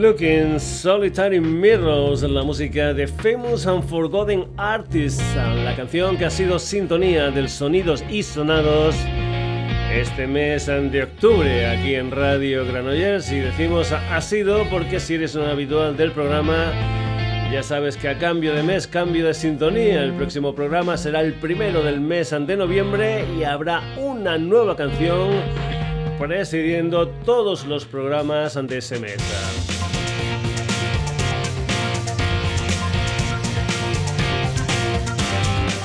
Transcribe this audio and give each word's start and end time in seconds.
Looking 0.00 0.58
Solitary 0.58 1.40
Mirrors, 1.40 2.22
la 2.22 2.42
música 2.42 2.94
de 2.94 3.06
Famous 3.06 3.66
and 3.66 3.86
Forgotten 3.86 4.46
Artists, 4.56 5.22
la 5.36 5.76
canción 5.76 6.16
que 6.16 6.24
ha 6.24 6.30
sido 6.30 6.58
sintonía 6.58 7.30
del 7.30 7.50
Sonidos 7.50 8.02
y 8.08 8.22
Sonados 8.22 8.96
este 9.92 10.26
mes 10.26 10.66
de 10.66 11.02
octubre 11.02 11.66
aquí 11.66 11.96
en 11.96 12.10
Radio 12.12 12.64
Granollers 12.64 13.30
y 13.30 13.40
decimos 13.40 13.92
ha 13.92 14.20
sido 14.22 14.64
porque 14.70 15.00
si 15.00 15.16
eres 15.16 15.34
un 15.34 15.44
habitual 15.44 15.94
del 15.98 16.12
programa 16.12 16.72
ya 17.52 17.62
sabes 17.62 17.98
que 17.98 18.08
a 18.08 18.16
cambio 18.16 18.54
de 18.54 18.62
mes, 18.62 18.86
cambio 18.86 19.26
de 19.26 19.34
sintonía, 19.34 20.02
el 20.02 20.14
próximo 20.14 20.54
programa 20.54 20.96
será 20.96 21.20
el 21.20 21.34
primero 21.34 21.82
del 21.82 22.00
mes 22.00 22.30
de 22.30 22.56
noviembre 22.56 23.26
y 23.38 23.44
habrá 23.44 23.82
una 23.98 24.38
nueva 24.38 24.76
canción 24.76 25.28
presidiendo 26.18 27.08
todos 27.26 27.66
los 27.66 27.84
programas 27.84 28.54
de 28.66 28.78
ese 28.78 28.98
mes. 28.98 29.79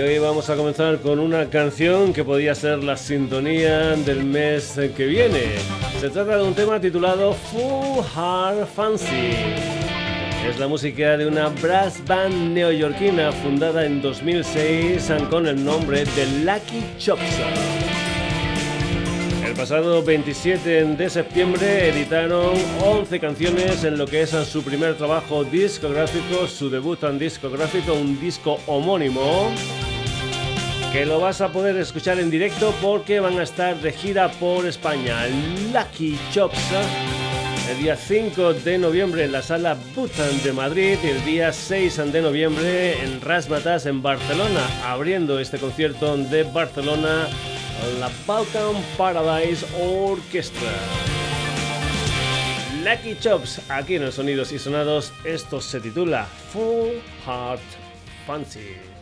Hoy 0.00 0.18
vamos 0.18 0.48
a 0.48 0.54
comenzar 0.54 1.00
con 1.00 1.18
una 1.18 1.50
canción 1.50 2.12
que 2.12 2.22
podía 2.22 2.54
ser 2.54 2.84
la 2.84 2.96
sintonía 2.96 3.96
del 3.96 4.22
mes 4.22 4.78
que 4.96 5.06
viene. 5.06 5.56
Se 6.00 6.08
trata 6.08 6.36
de 6.36 6.44
un 6.44 6.54
tema 6.54 6.80
titulado 6.80 7.32
Full 7.32 8.04
Heart 8.14 8.68
Fancy. 8.76 9.32
Es 10.48 10.58
la 10.58 10.68
música 10.68 11.16
de 11.16 11.26
una 11.26 11.48
brass 11.48 12.00
band 12.06 12.52
neoyorquina 12.52 13.32
fundada 13.32 13.86
en 13.86 14.00
2006 14.00 15.10
con 15.30 15.48
el 15.48 15.64
nombre 15.64 16.04
de 16.04 16.26
Lucky 16.44 16.84
Chops. 16.98 17.22
El 19.44 19.54
pasado 19.54 20.04
27 20.04 20.84
de 20.84 21.10
septiembre 21.10 21.88
editaron 21.88 22.54
11 22.84 23.18
canciones 23.18 23.82
en 23.82 23.98
lo 23.98 24.06
que 24.06 24.22
es 24.22 24.30
su 24.30 24.62
primer 24.62 24.94
trabajo 24.94 25.42
discográfico, 25.42 26.46
su 26.46 26.70
debut 26.70 27.02
en 27.02 27.18
discográfico, 27.18 27.94
un 27.94 28.20
disco 28.20 28.60
homónimo 28.66 29.50
que 30.92 31.04
lo 31.04 31.20
vas 31.20 31.40
a 31.40 31.52
poder 31.52 31.76
escuchar 31.76 32.18
en 32.18 32.30
directo 32.30 32.74
porque 32.80 33.20
van 33.20 33.38
a 33.38 33.42
estar 33.42 33.76
de 33.80 33.92
gira 33.92 34.30
por 34.32 34.66
España. 34.66 35.26
Lucky 35.72 36.18
Chops. 36.32 36.72
¿eh? 36.72 37.70
El 37.70 37.78
día 37.78 37.96
5 37.96 38.54
de 38.54 38.78
noviembre 38.78 39.24
en 39.24 39.32
la 39.32 39.42
sala 39.42 39.76
Butan 39.94 40.42
de 40.42 40.52
Madrid 40.52 40.98
y 41.02 41.08
el 41.08 41.24
día 41.24 41.52
6 41.52 42.12
de 42.12 42.22
noviembre 42.22 43.02
en 43.02 43.20
Rasmatas 43.20 43.84
en 43.86 44.02
Barcelona, 44.02 44.66
abriendo 44.84 45.38
este 45.38 45.58
concierto 45.58 46.16
de 46.16 46.44
Barcelona 46.44 47.28
la 48.00 48.10
Balkan 48.26 48.82
Paradise 48.96 49.66
Orchestra. 49.80 50.70
Lucky 52.82 53.16
Chops, 53.18 53.60
aquí 53.68 53.96
en 53.96 54.04
los 54.04 54.14
Sonidos 54.14 54.52
y 54.52 54.58
Sonados, 54.58 55.12
esto 55.24 55.60
se 55.60 55.80
titula 55.80 56.26
Full 56.52 56.96
Heart 57.26 57.60
Fancy. 58.26 58.97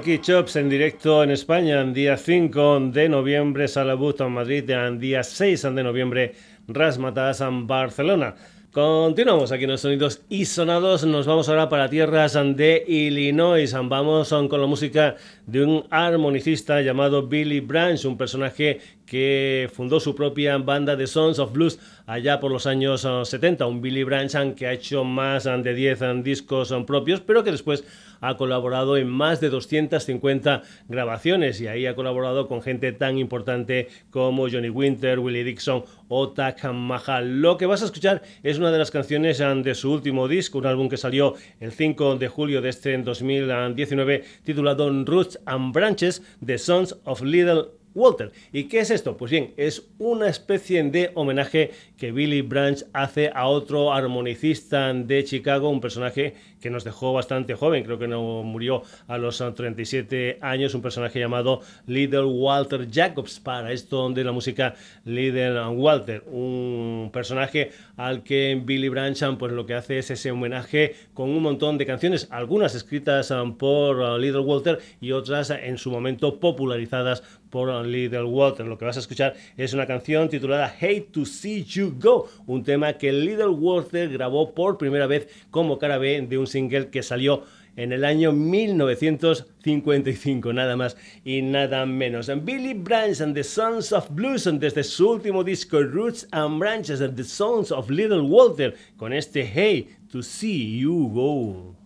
Lucky 0.00 0.18
Chops 0.18 0.56
en 0.56 0.70
directo 0.70 1.22
en 1.22 1.30
España, 1.30 1.82
en 1.82 1.92
día 1.92 2.16
5 2.16 2.80
de 2.90 3.06
noviembre, 3.10 3.68
Sala 3.68 3.98
en 4.18 4.32
Madrid, 4.32 4.70
en 4.70 4.98
día 4.98 5.22
6 5.22 5.60
de 5.74 5.82
noviembre, 5.82 6.32
Rasmatas 6.68 7.42
en 7.42 7.66
Barcelona. 7.66 8.34
Continuamos 8.72 9.52
aquí 9.52 9.64
en 9.64 9.70
los 9.72 9.82
sonidos 9.82 10.22
y 10.30 10.46
sonados. 10.46 11.04
Nos 11.04 11.26
vamos 11.26 11.50
ahora 11.50 11.68
para 11.68 11.90
tierras 11.90 12.32
de 12.32 12.82
Illinois. 12.88 13.74
Vamos 13.74 14.30
con 14.30 14.60
la 14.60 14.66
música 14.66 15.16
de 15.44 15.64
un 15.64 15.84
armonicista 15.90 16.80
llamado 16.80 17.26
Billy 17.26 17.60
Branch, 17.60 18.02
un 18.06 18.16
personaje 18.16 18.80
que 19.10 19.68
fundó 19.72 19.98
su 19.98 20.14
propia 20.14 20.56
banda 20.58 20.94
de 20.94 21.08
Sons 21.08 21.40
of 21.40 21.52
Blues 21.52 21.80
allá 22.06 22.38
por 22.38 22.52
los 22.52 22.66
años 22.68 23.04
70. 23.24 23.66
Un 23.66 23.82
Billy 23.82 24.04
Branch 24.04 24.54
que 24.54 24.68
ha 24.68 24.72
hecho 24.72 25.02
más 25.02 25.44
de 25.44 25.74
10 25.74 26.22
discos 26.22 26.72
propios, 26.86 27.20
pero 27.20 27.42
que 27.42 27.50
después 27.50 27.82
ha 28.20 28.36
colaborado 28.36 28.96
en 28.96 29.08
más 29.08 29.40
de 29.40 29.50
250 29.50 30.62
grabaciones 30.88 31.60
y 31.60 31.66
ahí 31.66 31.86
ha 31.86 31.96
colaborado 31.96 32.46
con 32.46 32.62
gente 32.62 32.92
tan 32.92 33.18
importante 33.18 33.88
como 34.10 34.48
Johnny 34.48 34.68
Winter, 34.68 35.18
Willie 35.18 35.42
Dixon 35.42 35.82
o 36.06 36.30
Tak 36.30 36.72
Mahal. 36.72 37.40
Lo 37.42 37.56
que 37.56 37.66
vas 37.66 37.82
a 37.82 37.86
escuchar 37.86 38.22
es 38.44 38.58
una 38.58 38.70
de 38.70 38.78
las 38.78 38.92
canciones 38.92 39.38
de 39.38 39.74
su 39.74 39.90
último 39.90 40.28
disco, 40.28 40.58
un 40.58 40.66
álbum 40.66 40.88
que 40.88 40.96
salió 40.96 41.34
el 41.58 41.72
5 41.72 42.14
de 42.16 42.28
julio 42.28 42.62
de 42.62 42.68
este 42.68 42.96
2019 42.96 44.22
titulado 44.44 44.88
Roots 45.04 45.40
and 45.46 45.74
Branches, 45.74 46.22
The 46.44 46.58
Sons 46.58 46.96
of 47.04 47.22
Little 47.22 47.79
Walter. 47.94 48.32
¿Y 48.52 48.64
qué 48.64 48.80
es 48.80 48.90
esto? 48.90 49.16
Pues 49.16 49.30
bien, 49.30 49.54
es 49.56 49.88
una 49.98 50.28
especie 50.28 50.82
de 50.82 51.10
homenaje 51.14 51.70
que 51.96 52.12
Billy 52.12 52.42
Branch 52.42 52.84
hace 52.92 53.30
a 53.34 53.46
otro 53.48 53.92
armonicista 53.92 54.92
de 54.92 55.24
Chicago, 55.24 55.68
un 55.68 55.80
personaje 55.80 56.34
que 56.60 56.70
nos 56.70 56.84
dejó 56.84 57.12
bastante 57.12 57.54
joven, 57.54 57.84
creo 57.84 57.98
que 57.98 58.08
no 58.08 58.42
murió 58.42 58.82
a 59.08 59.18
los 59.18 59.42
37 59.54 60.38
años, 60.40 60.74
un 60.74 60.82
personaje 60.82 61.18
llamado 61.18 61.60
Little 61.86 62.24
Walter 62.24 62.88
Jacobs, 62.90 63.40
para 63.40 63.72
esto 63.72 64.10
de 64.10 64.24
la 64.24 64.32
música 64.32 64.74
Little 65.04 65.68
Walter, 65.68 66.22
un 66.26 67.10
personaje 67.12 67.70
al 67.96 68.22
que 68.22 68.60
Billy 68.62 68.88
Branch 68.88 69.10
pues 69.38 69.52
lo 69.52 69.66
que 69.66 69.74
hace 69.74 69.98
es 69.98 70.10
ese 70.10 70.30
homenaje 70.30 70.94
con 71.14 71.30
un 71.30 71.42
montón 71.42 71.78
de 71.78 71.86
canciones, 71.86 72.28
algunas 72.30 72.74
escritas 72.74 73.30
um, 73.30 73.56
por 73.56 74.18
Little 74.18 74.40
Walter 74.40 74.78
y 75.00 75.12
otras 75.12 75.50
en 75.50 75.78
su 75.78 75.90
momento 75.90 76.40
popularizadas 76.40 77.22
por 77.50 77.84
Little 77.84 78.24
Walter. 78.24 78.66
Lo 78.66 78.78
que 78.78 78.84
vas 78.84 78.96
a 78.96 79.00
escuchar 79.00 79.34
es 79.56 79.74
una 79.74 79.86
canción 79.86 80.28
titulada 80.28 80.74
Hate 80.80 81.08
to 81.12 81.26
See 81.26 81.64
You 81.64 81.94
Go, 82.00 82.28
un 82.46 82.62
tema 82.64 82.94
que 82.94 83.12
Little 83.12 83.48
Walter 83.48 84.08
grabó 84.08 84.54
por 84.54 84.78
primera 84.78 85.06
vez 85.06 85.28
como 85.50 85.78
cara 85.78 85.98
B 85.98 86.26
de 86.28 86.38
un 86.38 86.46
single 86.46 86.88
que 86.88 87.02
salió 87.02 87.44
en 87.76 87.92
el 87.92 88.04
año 88.04 88.32
1955, 88.32 90.52
nada 90.52 90.76
más 90.76 90.96
y 91.24 91.42
nada 91.42 91.86
menos. 91.86 92.28
Billy 92.44 92.74
Branch 92.74 93.20
and 93.20 93.34
the 93.34 93.44
Sons 93.44 93.92
of 93.92 94.10
Blues 94.10 94.48
desde 94.58 94.82
su 94.84 95.10
último 95.10 95.42
disco 95.44 95.82
Roots 95.82 96.26
and 96.32 96.58
Branches 96.58 97.00
and 97.00 97.16
the 97.16 97.24
Sons 97.24 97.72
of 97.72 97.88
Little 97.90 98.22
Walter 98.22 98.74
con 98.96 99.12
este 99.12 99.46
Hey 99.46 99.88
to 100.10 100.22
See 100.22 100.80
You 100.80 101.10
Go. 101.12 101.79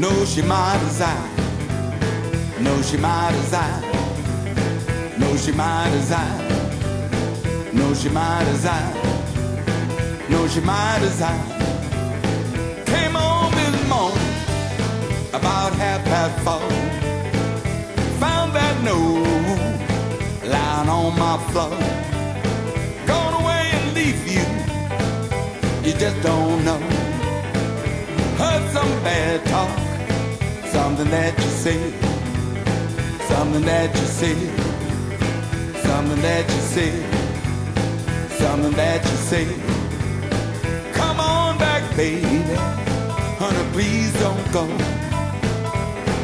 No, 0.00 0.24
she 0.24 0.42
my 0.42 0.78
desire. 0.78 1.28
No, 2.60 2.80
she 2.82 2.96
my 2.98 3.32
desire. 3.32 3.82
No, 5.18 5.36
she 5.36 5.50
my 5.50 5.90
desire. 5.90 7.72
No, 7.72 7.92
she 7.94 8.08
my 8.08 8.44
desire. 8.44 8.94
No, 10.30 10.46
she 10.46 10.60
my 10.60 10.98
desire. 11.00 11.42
Came 12.86 13.14
home 13.14 13.52
in 13.54 13.72
the 13.72 13.84
morning, 13.88 14.34
about 15.34 15.72
half 15.72 16.04
past 16.04 16.38
four. 16.44 16.70
Found 18.20 18.52
that 18.54 18.80
note 18.84 20.48
lying 20.48 20.88
on 20.88 21.18
my 21.18 21.38
floor. 21.50 21.76
Gone 23.04 23.42
away 23.42 23.70
and 23.72 23.94
leave 23.94 24.28
you. 24.28 24.46
You 25.84 25.98
just 25.98 26.22
don't 26.22 26.64
know. 26.64 26.78
Heard 28.38 28.70
some 28.70 29.02
bad 29.02 29.44
talk 29.46 29.87
something 30.88 31.10
that 31.10 31.36
you 31.38 31.50
said, 31.64 31.92
something 33.28 33.62
that 33.62 33.94
you 33.94 34.06
said, 34.06 34.50
something 35.84 36.22
that 36.22 36.44
you 36.48 36.60
said, 36.74 36.98
something 38.40 38.72
that 38.72 39.04
you 39.04 39.16
said. 39.30 39.54
Come 40.94 41.20
on 41.20 41.58
back, 41.58 41.82
baby, 41.94 42.40
honey, 43.38 43.64
please 43.74 44.12
don't 44.18 44.46
go. 44.50 44.64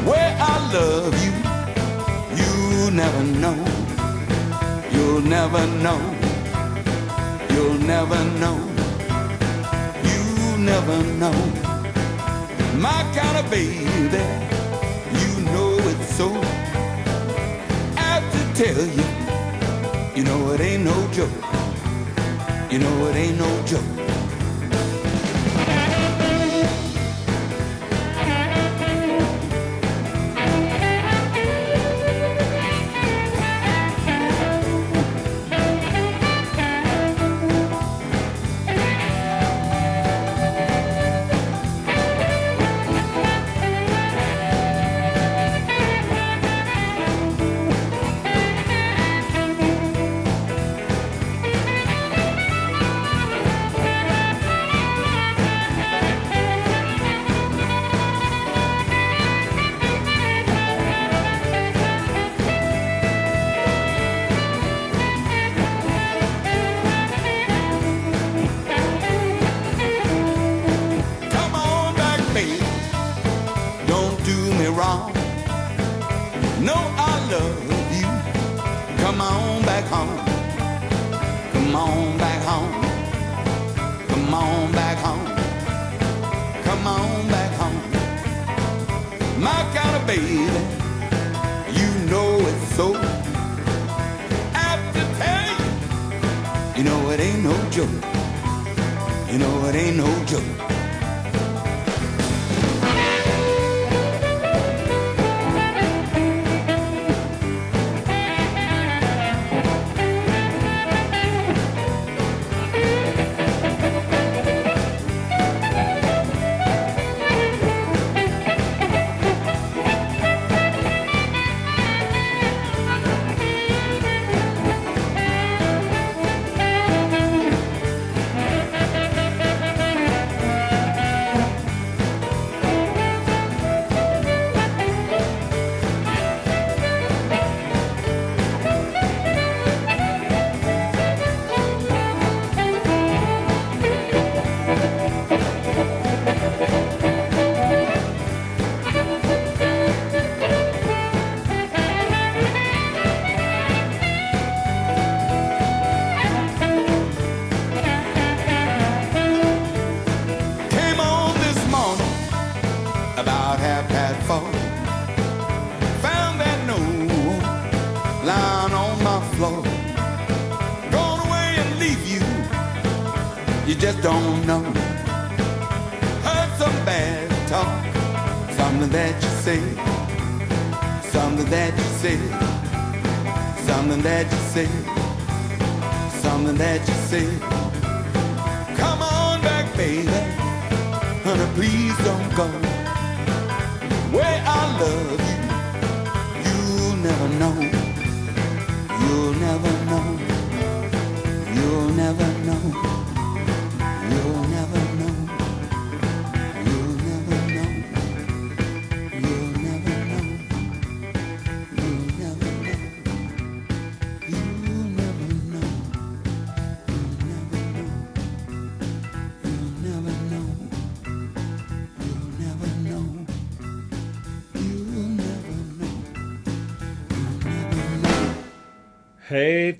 Where 0.09 0.35
I 0.39 0.55
love 0.73 1.13
you, 1.23 1.33
you 2.41 2.89
never 2.89 3.23
know, 3.43 3.57
you'll 4.93 5.21
never 5.21 5.63
know, 5.85 6.01
you'll 7.51 7.81
never 7.93 8.21
know. 8.41 8.57
You 10.09 10.57
never 10.57 10.97
know. 11.21 11.37
My 12.79 13.03
kind 13.15 13.37
of 13.37 13.49
baby, 13.49 14.54
tell 18.55 18.85
you, 18.87 19.03
you 20.15 20.23
know 20.23 20.53
it 20.53 20.61
ain't 20.61 20.85
no 20.85 21.11
joke. 21.11 21.29
You 22.71 22.79
know 22.79 23.07
it 23.07 23.15
ain't 23.17 23.37
no 23.37 23.65
joke. 23.65 24.04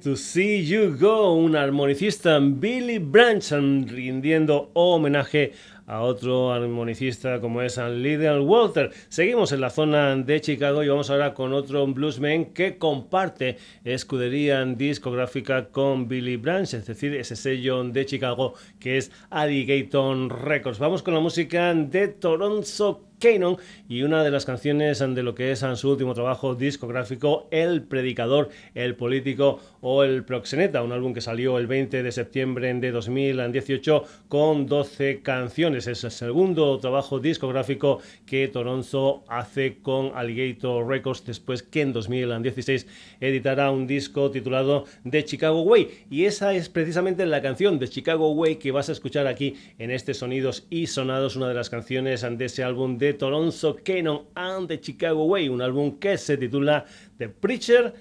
To 0.05 0.15
see 0.15 0.63
you 0.63 0.95
go, 0.95 1.33
un 1.33 1.55
armonicista 1.55 2.39
Billy 2.39 2.99
Branch 2.99 3.43
rindiendo 3.87 4.69
homenaje 4.73 5.53
a 5.87 6.01
otro 6.01 6.53
armonicista 6.53 7.41
como 7.41 7.63
es 7.63 7.79
Little 7.79 8.41
Walter. 8.41 8.91
Seguimos 9.09 9.51
en 9.51 9.61
la 9.61 9.71
zona 9.71 10.15
de 10.15 10.41
Chicago 10.41 10.83
y 10.83 10.89
vamos 10.89 11.09
ahora 11.09 11.33
con 11.33 11.53
otro 11.53 11.87
bluesman 11.87 12.45
que 12.53 12.77
comparte 12.77 13.57
escudería 13.83 14.63
discográfica 14.63 15.69
con 15.69 16.07
Billy 16.07 16.37
Branch, 16.37 16.71
es 16.71 16.85
decir, 16.85 17.15
ese 17.15 17.35
sello 17.35 17.83
de 17.83 18.05
Chicago 18.05 18.53
que 18.79 18.97
es 18.97 19.11
Alligator 19.31 20.45
Records. 20.45 20.77
Vamos 20.77 21.01
con 21.01 21.15
la 21.15 21.19
música 21.19 21.73
de 21.73 22.09
Toronto 22.09 23.01
Cannon 23.19 23.57
y 23.87 24.03
una 24.03 24.23
de 24.23 24.31
las 24.31 24.45
canciones 24.45 24.99
de 24.99 25.23
lo 25.23 25.35
que 25.35 25.51
es 25.51 25.65
su 25.75 25.89
último 25.89 26.13
trabajo 26.13 26.55
discográfico, 26.55 27.47
El 27.51 27.83
Predicador, 27.83 28.49
El 28.73 28.95
Político 28.95 29.59
o 29.81 30.03
El 30.03 30.23
Proxeneta, 30.23 30.83
un 30.83 30.91
álbum 30.91 31.13
que 31.13 31.21
salió 31.21 31.57
el 31.57 31.67
20 31.67 32.03
de 32.03 32.11
septiembre 32.11 32.73
de 32.73 32.91
2018 32.91 34.03
con 34.27 34.67
12 34.67 35.21
canciones. 35.21 35.87
Es 35.87 36.03
el 36.03 36.11
segundo 36.11 36.77
trabajo 36.79 37.19
discográfico 37.19 37.99
que 38.25 38.47
Toronto 38.47 39.23
hace 39.27 39.77
con 39.81 40.11
Alligator 40.15 40.87
Records 40.87 41.25
después 41.25 41.63
que 41.63 41.81
en 41.81 41.93
2016 41.93 42.87
editará 43.19 43.71
un 43.71 43.87
disco 43.87 44.31
titulado 44.31 44.85
The 45.09 45.25
Chicago 45.25 45.61
Way 45.61 46.05
y 46.09 46.25
esa 46.25 46.53
es 46.53 46.69
precisamente 46.69 47.25
la 47.25 47.41
canción 47.41 47.79
de 47.79 47.87
Chicago 47.87 48.31
Way 48.31 48.57
que 48.57 48.71
vas 48.71 48.89
a 48.89 48.91
escuchar 48.91 49.27
aquí 49.27 49.55
en 49.77 49.91
este 49.91 50.13
Sonidos 50.13 50.65
y 50.69 50.87
Sonados, 50.87 51.35
una 51.35 51.47
de 51.47 51.53
las 51.53 51.69
canciones 51.69 52.25
de 52.29 52.45
ese 52.45 52.63
álbum 52.63 52.97
de 52.97 53.04
Toronto 53.13 53.75
Cannon 53.83 54.21
and 54.35 54.67
the 54.67 54.79
Chicago 54.81 55.25
Way, 55.25 55.49
un 55.49 55.61
álbum 55.61 55.99
que 55.99 56.17
se 56.17 56.37
titula 56.37 56.85
The 57.17 57.29
Preacher, 57.29 57.93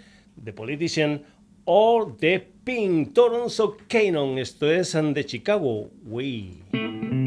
The 0.43 0.53
Politician 0.53 1.23
or 1.65 2.17
The 2.17 2.41
Pink. 2.65 3.13
Toronto 3.15 3.77
Cannon, 3.89 4.39
esto 4.39 4.71
es 4.71 4.93
The 4.93 5.25
Chicago 5.29 5.91
Way. 6.05 7.24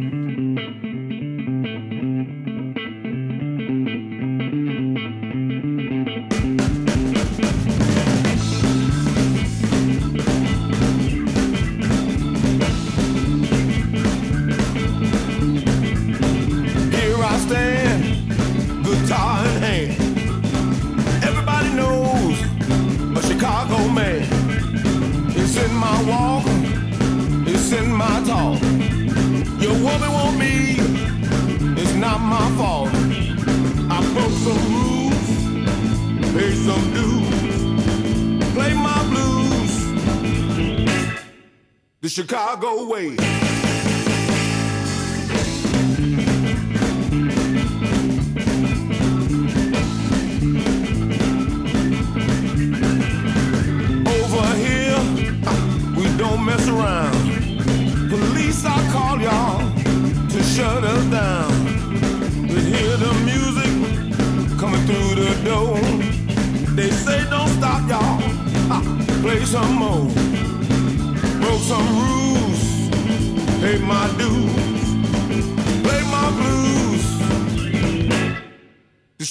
go 42.60 42.80
away. 42.80 43.47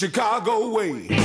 Chicago 0.07 0.69
way. 0.69 1.16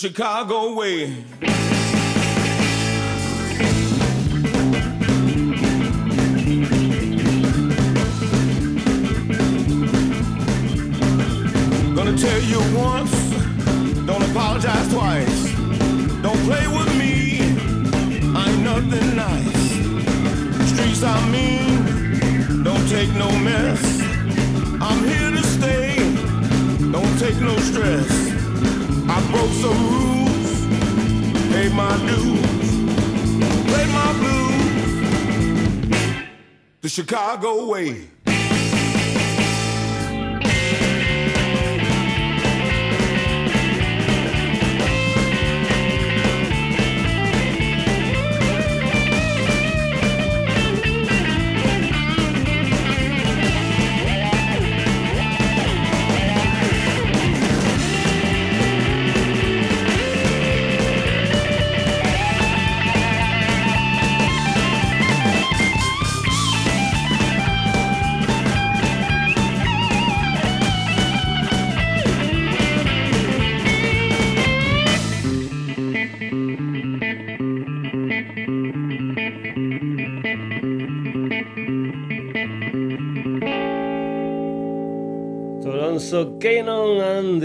Chicago 0.00 0.74
way. 0.74 1.08
Gonna 11.96 12.16
tell 12.16 12.40
you 12.42 12.60
once, 12.78 13.10
don't 14.06 14.22
apologize 14.30 14.88
twice. 14.92 15.52
Don't 16.22 16.38
play 16.46 16.68
with 16.68 16.96
me, 16.96 17.40
I'm 18.36 18.62
nothing 18.62 19.16
nice. 19.16 20.70
Streets 20.70 21.02
I 21.02 21.28
mean, 21.32 22.62
don't 22.62 22.88
take 22.88 23.12
no 23.14 23.36
mess. 23.40 23.82
I'm 24.80 25.04
here 25.08 25.32
to 25.32 25.42
stay, 25.42 25.96
don't 26.92 27.18
take 27.18 27.40
no 27.40 27.58
stress. 27.58 28.27
Broke 29.30 29.52
some 29.52 29.78
rules, 29.92 30.66
paid 31.52 31.72
my 31.72 31.96
dues, 32.06 32.70
played 33.68 33.90
my 33.90 34.12
blues. 34.20 34.92
The 36.80 36.88
Chicago 36.88 37.66
way. 37.66 38.08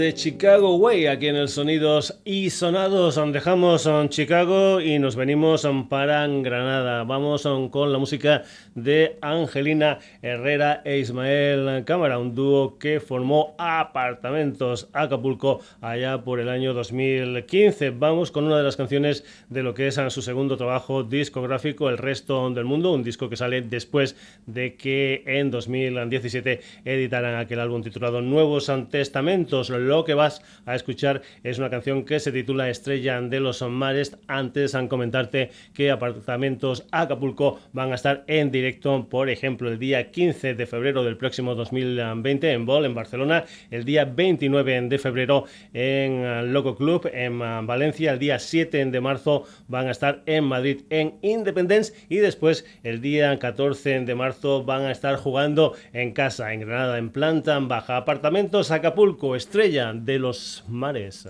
The 0.04 0.12
Chicago 0.12 0.76
Way, 0.76 1.06
aquí 1.06 1.28
en 1.28 1.36
el 1.36 1.48
Sonidos 1.48 2.20
y 2.26 2.50
Sonados. 2.50 3.18
Dejamos 3.32 3.86
en 3.86 4.10
Chicago 4.10 4.78
y 4.78 4.98
nos 4.98 5.16
venimos 5.16 5.66
para 5.88 6.26
Granada. 6.26 7.04
Vamos 7.04 7.48
con 7.70 7.90
la 7.90 7.96
música 7.96 8.42
de 8.74 9.16
Angelina 9.22 10.00
Herrera 10.20 10.82
e 10.84 10.98
Ismael 10.98 11.84
Cámara, 11.86 12.18
un 12.18 12.34
dúo 12.34 12.78
que 12.78 13.00
formó 13.00 13.54
Apartamentos 13.56 14.90
Acapulco 14.92 15.60
allá 15.80 16.22
por 16.22 16.38
el 16.38 16.50
año 16.50 16.74
2015. 16.74 17.88
Vamos 17.88 18.30
con 18.30 18.44
una 18.44 18.58
de 18.58 18.64
las 18.64 18.76
canciones 18.76 19.24
de 19.48 19.62
lo 19.62 19.72
que 19.72 19.86
es 19.86 19.98
su 20.08 20.20
segundo 20.20 20.58
trabajo 20.58 21.02
discográfico, 21.02 21.88
El 21.88 21.96
Resto 21.96 22.50
del 22.50 22.66
Mundo, 22.66 22.92
un 22.92 23.04
disco 23.04 23.30
que 23.30 23.36
sale 23.36 23.62
después 23.62 24.16
de 24.44 24.74
que 24.74 25.22
en 25.24 25.50
2017 25.50 26.60
editaran 26.84 27.36
aquel 27.36 27.60
álbum 27.60 27.82
titulado 27.82 28.20
Nuevo 28.20 28.58
Testamentos. 28.90 29.70
Que 30.02 30.14
vas 30.14 30.42
a 30.66 30.74
escuchar 30.74 31.22
es 31.44 31.58
una 31.58 31.70
canción 31.70 32.04
que 32.04 32.18
se 32.18 32.32
titula 32.32 32.68
Estrella 32.68 33.20
de 33.20 33.38
los 33.38 33.62
Mares. 33.62 34.18
Antes, 34.26 34.74
han 34.74 34.88
comentarte 34.88 35.50
que 35.72 35.92
Apartamentos 35.92 36.86
Acapulco 36.90 37.60
van 37.72 37.92
a 37.92 37.94
estar 37.94 38.24
en 38.26 38.50
directo, 38.50 39.06
por 39.08 39.30
ejemplo, 39.30 39.68
el 39.68 39.78
día 39.78 40.10
15 40.10 40.54
de 40.54 40.66
febrero 40.66 41.04
del 41.04 41.16
próximo 41.16 41.54
2020 41.54 42.52
en 42.52 42.66
Bol, 42.66 42.86
en 42.86 42.94
Barcelona, 42.94 43.44
el 43.70 43.84
día 43.84 44.04
29 44.04 44.88
de 44.88 44.98
febrero 44.98 45.44
en 45.72 46.52
Loco 46.52 46.74
Club, 46.76 47.08
en 47.12 47.38
Valencia, 47.38 48.12
el 48.12 48.18
día 48.18 48.38
7 48.38 48.86
de 48.86 49.00
marzo 49.00 49.44
van 49.68 49.88
a 49.88 49.90
estar 49.90 50.22
en 50.26 50.44
Madrid, 50.44 50.82
en 50.90 51.14
Independence, 51.22 51.92
y 52.08 52.16
después 52.16 52.64
el 52.82 53.00
día 53.00 53.38
14 53.38 54.00
de 54.00 54.14
marzo 54.14 54.64
van 54.64 54.82
a 54.82 54.90
estar 54.90 55.16
jugando 55.16 55.74
en 55.92 56.12
casa, 56.12 56.52
en 56.52 56.60
Granada, 56.60 56.98
en 56.98 57.10
planta, 57.10 57.58
baja 57.58 57.98
apartamento 57.98 58.62
Acapulco, 58.70 59.36
estrella 59.36 59.83
de 59.92 60.18
los 60.18 60.64
mares. 60.68 61.28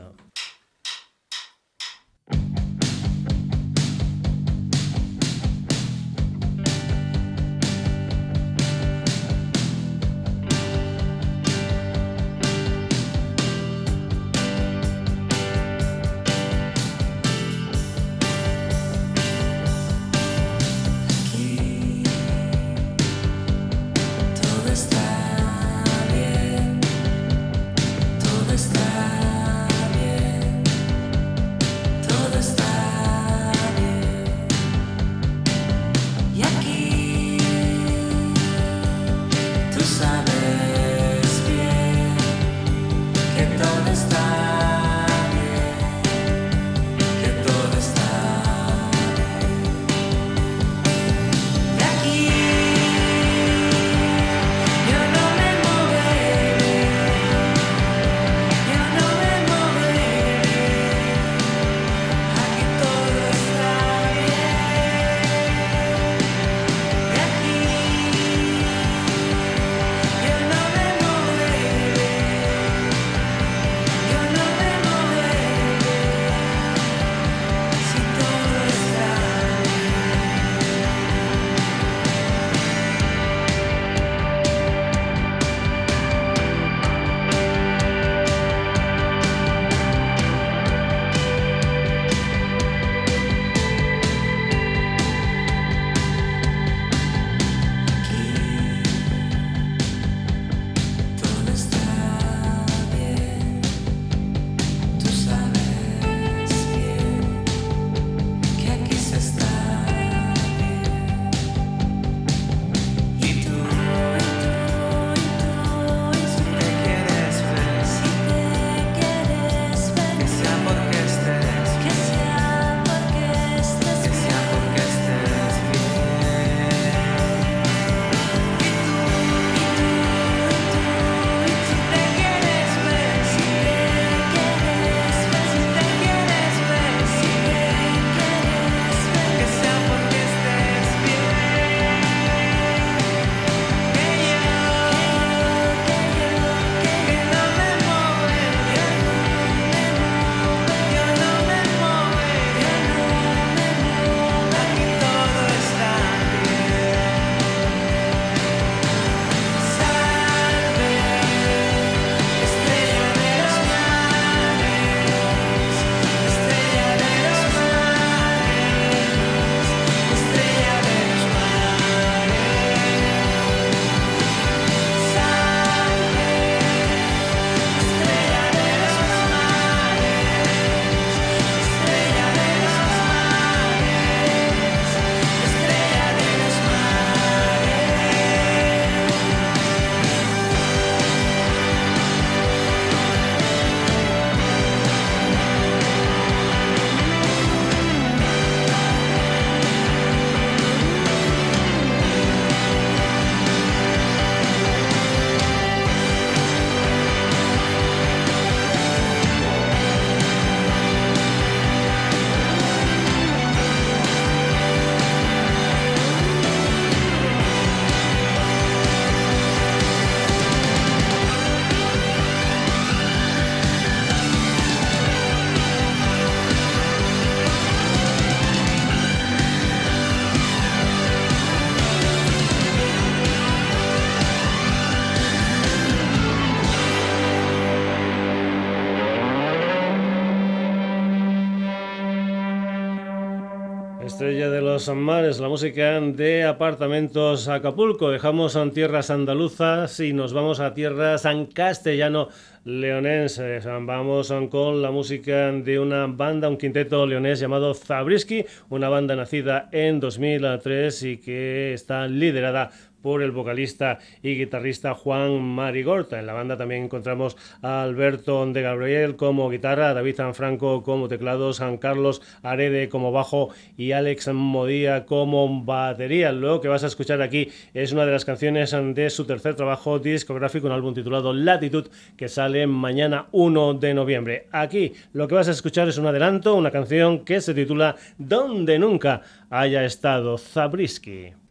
Los 244.86 244.96
mares, 244.96 245.40
la 245.40 245.48
música 245.48 245.98
de 246.00 246.44
apartamentos 246.44 247.48
Acapulco. 247.48 248.10
Dejamos 248.10 248.54
en 248.56 248.70
tierras 248.72 249.08
andaluzas 249.08 249.98
y 250.00 250.12
nos 250.12 250.34
vamos 250.34 250.60
a 250.60 250.74
tierras 250.74 251.24
en 251.24 251.46
castellano 251.46 252.28
leonenses. 252.64 253.64
Vamos 253.64 254.32
con 254.50 254.82
la 254.82 254.90
música 254.90 255.52
de 255.52 255.78
una 255.78 256.06
banda, 256.06 256.48
un 256.48 256.58
quinteto 256.58 257.06
leonés 257.06 257.40
llamado 257.40 257.72
Zabriskie, 257.72 258.44
una 258.68 258.88
banda 258.88 259.16
nacida 259.16 259.68
en 259.72 260.00
2003 260.00 261.02
y 261.04 261.16
que 261.18 261.72
está 261.72 262.06
liderada 262.06 262.70
por 263.04 263.22
el 263.22 263.32
vocalista 263.32 263.98
y 264.22 264.34
guitarrista 264.34 264.94
Juan 264.94 265.42
Marigorta. 265.42 266.18
En 266.18 266.24
la 266.24 266.32
banda 266.32 266.56
también 266.56 266.84
encontramos 266.84 267.36
a 267.60 267.82
Alberto 267.82 268.46
de 268.46 268.62
Gabriel 268.62 269.16
como 269.16 269.50
guitarra, 269.50 269.92
David 269.92 270.20
Franco 270.32 270.82
como 270.82 271.06
teclados, 271.06 271.56
San 271.56 271.76
Carlos 271.76 272.22
Arede 272.42 272.88
como 272.88 273.12
bajo 273.12 273.50
y 273.76 273.92
Alex 273.92 274.32
Modía 274.32 275.04
como 275.04 275.64
batería. 275.66 276.32
Lo 276.32 276.62
que 276.62 276.68
vas 276.68 276.82
a 276.82 276.86
escuchar 276.86 277.20
aquí 277.20 277.50
es 277.74 277.92
una 277.92 278.06
de 278.06 278.12
las 278.12 278.24
canciones 278.24 278.74
de 278.94 279.10
su 279.10 279.26
tercer 279.26 279.54
trabajo 279.54 279.98
discográfico, 279.98 280.66
un 280.66 280.72
álbum 280.72 280.94
titulado 280.94 281.34
Latitud, 281.34 281.88
que 282.16 282.28
sale 282.28 282.66
mañana 282.66 283.26
1 283.32 283.74
de 283.74 283.92
noviembre. 283.92 284.46
Aquí 284.50 284.94
lo 285.12 285.28
que 285.28 285.34
vas 285.34 285.48
a 285.48 285.50
escuchar 285.50 285.88
es 285.88 285.98
un 285.98 286.06
adelanto, 286.06 286.54
una 286.54 286.70
canción 286.70 287.22
que 287.22 287.42
se 287.42 287.52
titula 287.52 287.96
Donde 288.16 288.78
nunca 288.78 289.20
haya 289.50 289.84
estado 289.84 290.38
Zabriskie. 290.38 291.43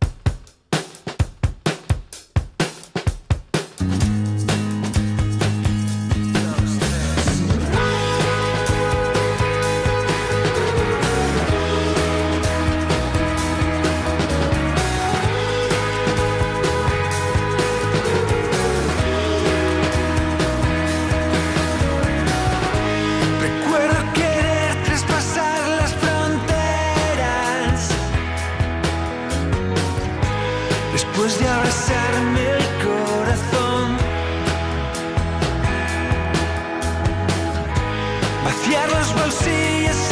vaciar 38.44 38.90
los 38.90 39.14
bolsillos 39.14 40.03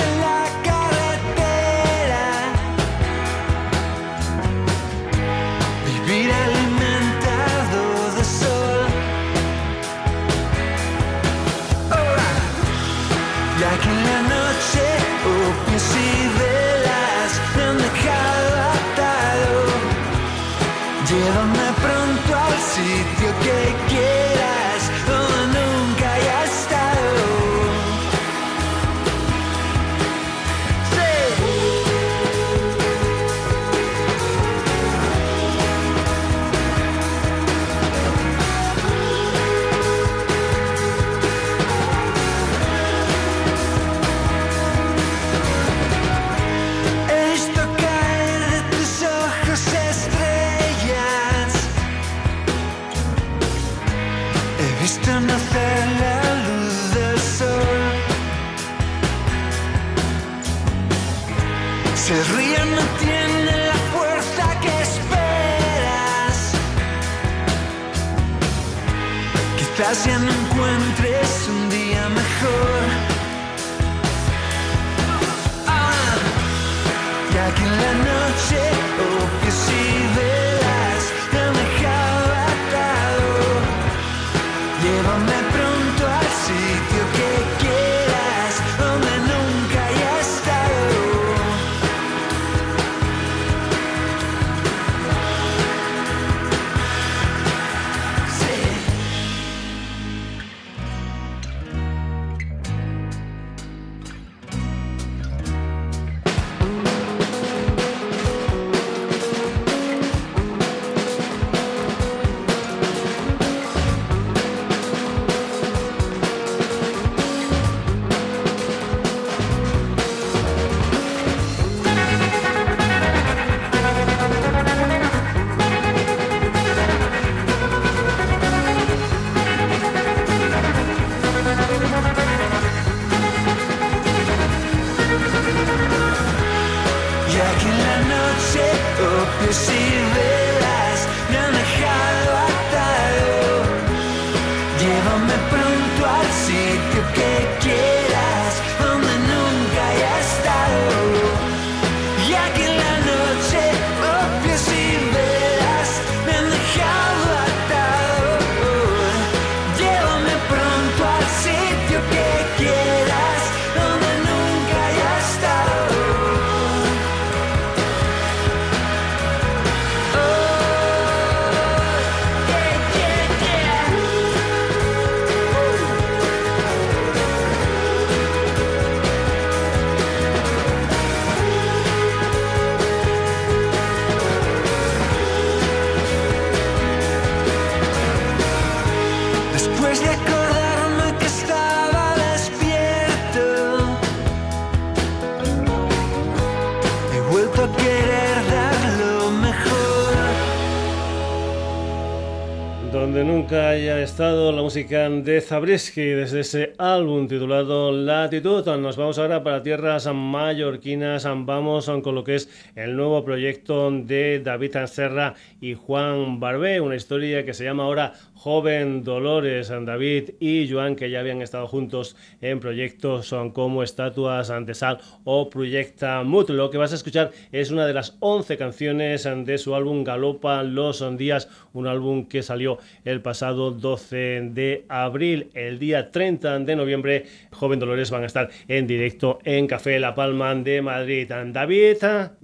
de 205.41 205.47
Zabriskie 205.47 206.13
desde 206.13 206.41
ese 206.41 206.73
álbum 206.77 207.27
titulado 207.27 207.91
Latitud. 207.91 208.63
Nos 208.77 208.95
vamos 208.95 209.17
ahora 209.17 209.43
para 209.43 209.63
tierras 209.63 210.07
mallorquinas, 210.13 211.23
vamos 211.23 211.89
con 212.03 212.13
lo 212.13 212.23
que 212.23 212.35
es 212.35 212.49
el 212.75 212.95
nuevo 212.95 213.23
proyecto 213.25 213.89
de 213.89 214.39
David 214.39 214.77
Serra 214.85 215.33
y 215.59 215.73
Juan 215.73 216.39
Barbé, 216.39 216.79
una 216.79 216.95
historia 216.95 217.43
que 217.43 217.55
se 217.55 217.63
llama 217.63 217.83
ahora 217.83 218.13
Joven 218.43 219.03
Dolores, 219.03 219.69
David 219.69 220.31
y 220.39 220.67
Joan, 220.67 220.95
que 220.95 221.11
ya 221.11 221.19
habían 221.19 221.43
estado 221.43 221.67
juntos 221.67 222.15
en 222.41 222.59
proyectos 222.59 223.27
son 223.27 223.51
como 223.51 223.83
Estatuas 223.83 224.49
ante 224.49 224.73
Sal 224.73 224.97
o 225.25 225.47
Proyecta 225.47 226.23
Mut. 226.23 226.49
Lo 226.49 226.71
que 226.71 226.79
vas 226.79 226.91
a 226.91 226.95
escuchar 226.95 227.29
es 227.51 227.69
una 227.69 227.85
de 227.85 227.93
las 227.93 228.17
11 228.19 228.57
canciones 228.57 229.29
de 229.45 229.57
su 229.59 229.75
álbum 229.75 230.03
Galopa 230.03 230.63
los 230.63 231.05
días, 231.17 231.49
un 231.73 231.85
álbum 231.85 232.27
que 232.27 232.41
salió 232.41 232.79
el 233.05 233.21
pasado 233.21 233.69
12 233.69 234.49
de 234.53 234.85
abril. 234.89 235.51
El 235.53 235.77
día 235.77 236.09
30 236.09 236.61
de 236.61 236.75
noviembre, 236.75 237.25
Joven 237.51 237.77
Dolores 237.77 238.09
van 238.09 238.23
a 238.23 238.25
estar 238.25 238.49
en 238.67 238.87
directo 238.87 239.37
en 239.43 239.67
Café 239.67 239.99
La 239.99 240.15
Palma 240.15 240.55
de 240.55 240.81
Madrid. 240.81 241.31
David, 241.31 241.97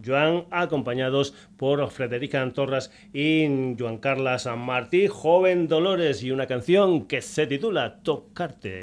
Joan, 0.05 0.45
acompañados 0.51 1.33
por 1.57 1.89
Frederica 1.89 2.47
Torres 2.53 2.91
y 3.13 3.75
Joan 3.77 3.97
Carlas 3.97 4.47
Martí. 4.55 5.07
Joven 5.07 5.67
Dolores 5.67 6.23
y 6.23 6.31
una 6.31 6.47
canción 6.47 7.07
que 7.07 7.21
se 7.21 7.47
titula 7.47 7.99
Tocarte. 8.03 8.79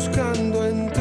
buscando 0.00 0.64
en 0.64 0.90
ti. 0.92 0.99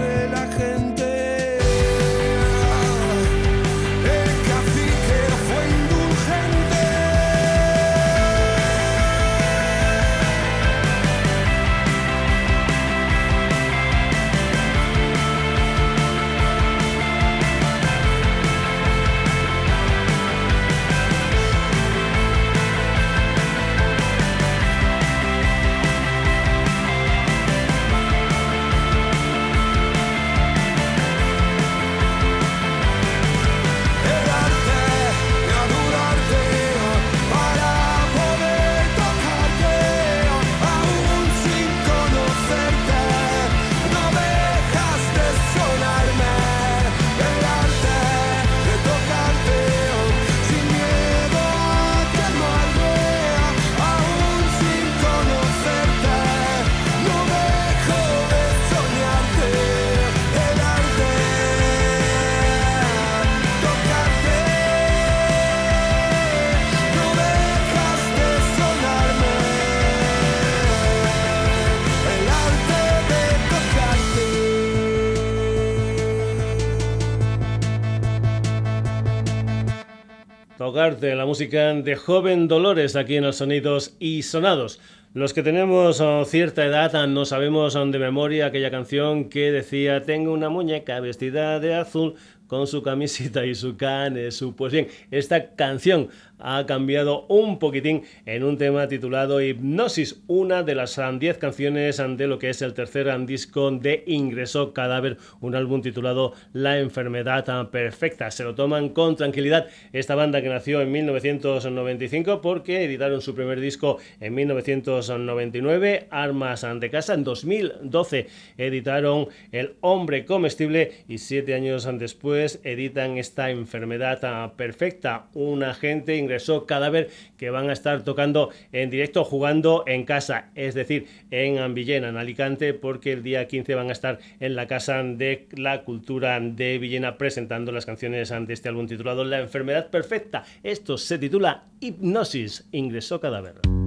De 80.79 81.13
la 81.13 81.25
música 81.25 81.73
de 81.73 81.97
Joven 81.97 82.47
Dolores 82.47 82.95
aquí 82.95 83.17
en 83.17 83.25
los 83.25 83.35
Sonidos 83.35 83.97
y 83.99 84.21
Sonados. 84.21 84.79
Los 85.13 85.33
que 85.33 85.43
tenemos 85.43 85.99
oh, 85.99 86.23
cierta 86.23 86.65
edad 86.65 86.95
ah, 86.95 87.05
no 87.05 87.25
sabemos 87.25 87.75
oh, 87.75 87.85
de 87.85 87.99
memoria 87.99 88.45
aquella 88.45 88.71
canción 88.71 89.27
que 89.27 89.51
decía 89.51 90.03
tengo 90.03 90.31
una 90.31 90.47
muñeca 90.47 91.01
vestida 91.01 91.59
de 91.59 91.75
azul 91.75 92.13
con 92.47 92.65
su 92.65 92.81
camisita 92.81 93.45
y 93.45 93.55
su 93.55 93.75
can, 93.75 94.31
su 94.31 94.55
pues 94.55 94.71
bien, 94.71 94.87
esta 95.11 95.53
canción 95.55 96.07
ha 96.39 96.65
cambiado 96.65 97.25
un 97.27 97.59
poquitín 97.59 98.03
en 98.25 98.43
un 98.43 98.57
tema 98.57 98.87
titulado 98.87 99.41
Hipnosis, 99.41 100.21
una 100.27 100.63
de 100.63 100.75
las 100.75 100.99
10 101.19 101.37
canciones 101.37 101.97
de 101.97 102.27
lo 102.27 102.39
que 102.39 102.49
es 102.49 102.61
el 102.61 102.73
tercer 102.73 103.09
disco 103.25 103.71
de 103.71 104.03
Ingreso 104.07 104.73
Cadáver, 104.73 105.17
un 105.41 105.55
álbum 105.55 105.81
titulado 105.81 106.33
La 106.53 106.79
enfermedad 106.79 107.69
perfecta. 107.69 108.31
Se 108.31 108.43
lo 108.43 108.55
toman 108.55 108.89
con 108.89 109.15
tranquilidad 109.15 109.67
esta 109.93 110.15
banda 110.15 110.41
que 110.41 110.49
nació 110.49 110.81
en 110.81 110.91
1995 110.91 112.41
porque 112.41 112.83
editaron 112.83 113.21
su 113.21 113.35
primer 113.35 113.59
disco 113.59 113.97
en 114.19 114.33
1999, 114.35 116.07
Armas 116.09 116.65
de 116.79 116.89
Casa. 116.89 117.13
En 117.13 117.23
2012 117.23 118.27
editaron 118.57 119.27
El 119.51 119.75
Hombre 119.81 120.25
Comestible 120.25 120.91
y 121.07 121.17
siete 121.17 121.53
años 121.53 121.87
después 121.97 122.59
editan 122.63 123.17
esta 123.17 123.49
enfermedad 123.49 124.53
perfecta. 124.53 125.27
Un 125.33 125.63
agente 125.63 126.17
ingresó 126.29 126.67
cadáver 126.67 127.09
que 127.37 127.49
van 127.49 127.71
a 127.71 127.73
estar 127.73 128.03
tocando 128.03 128.51
en 128.71 128.91
directo, 128.91 129.23
jugando 129.23 129.83
en 129.87 130.05
casa, 130.05 130.51
es 130.53 130.75
decir, 130.75 131.07
en 131.31 131.73
Villena, 131.73 132.09
en 132.09 132.17
Alicante, 132.17 132.75
porque 132.75 133.13
el 133.13 133.23
día 133.23 133.47
15 133.47 133.73
van 133.73 133.89
a 133.89 133.93
estar 133.93 134.19
en 134.39 134.55
la 134.55 134.67
Casa 134.67 135.01
de 135.01 135.47
la 135.57 135.83
Cultura 135.83 136.39
de 136.39 136.77
Villena 136.77 137.17
presentando 137.17 137.71
las 137.71 137.87
canciones 137.87 138.31
ante 138.31 138.53
este 138.53 138.69
álbum 138.69 138.85
titulado 138.85 139.23
La 139.23 139.39
enfermedad 139.39 139.89
perfecta. 139.89 140.43
Esto 140.61 140.99
se 140.99 141.17
titula 141.17 141.63
Hipnosis, 141.79 142.67
ingresó 142.71 143.19
cadáver. 143.19 143.78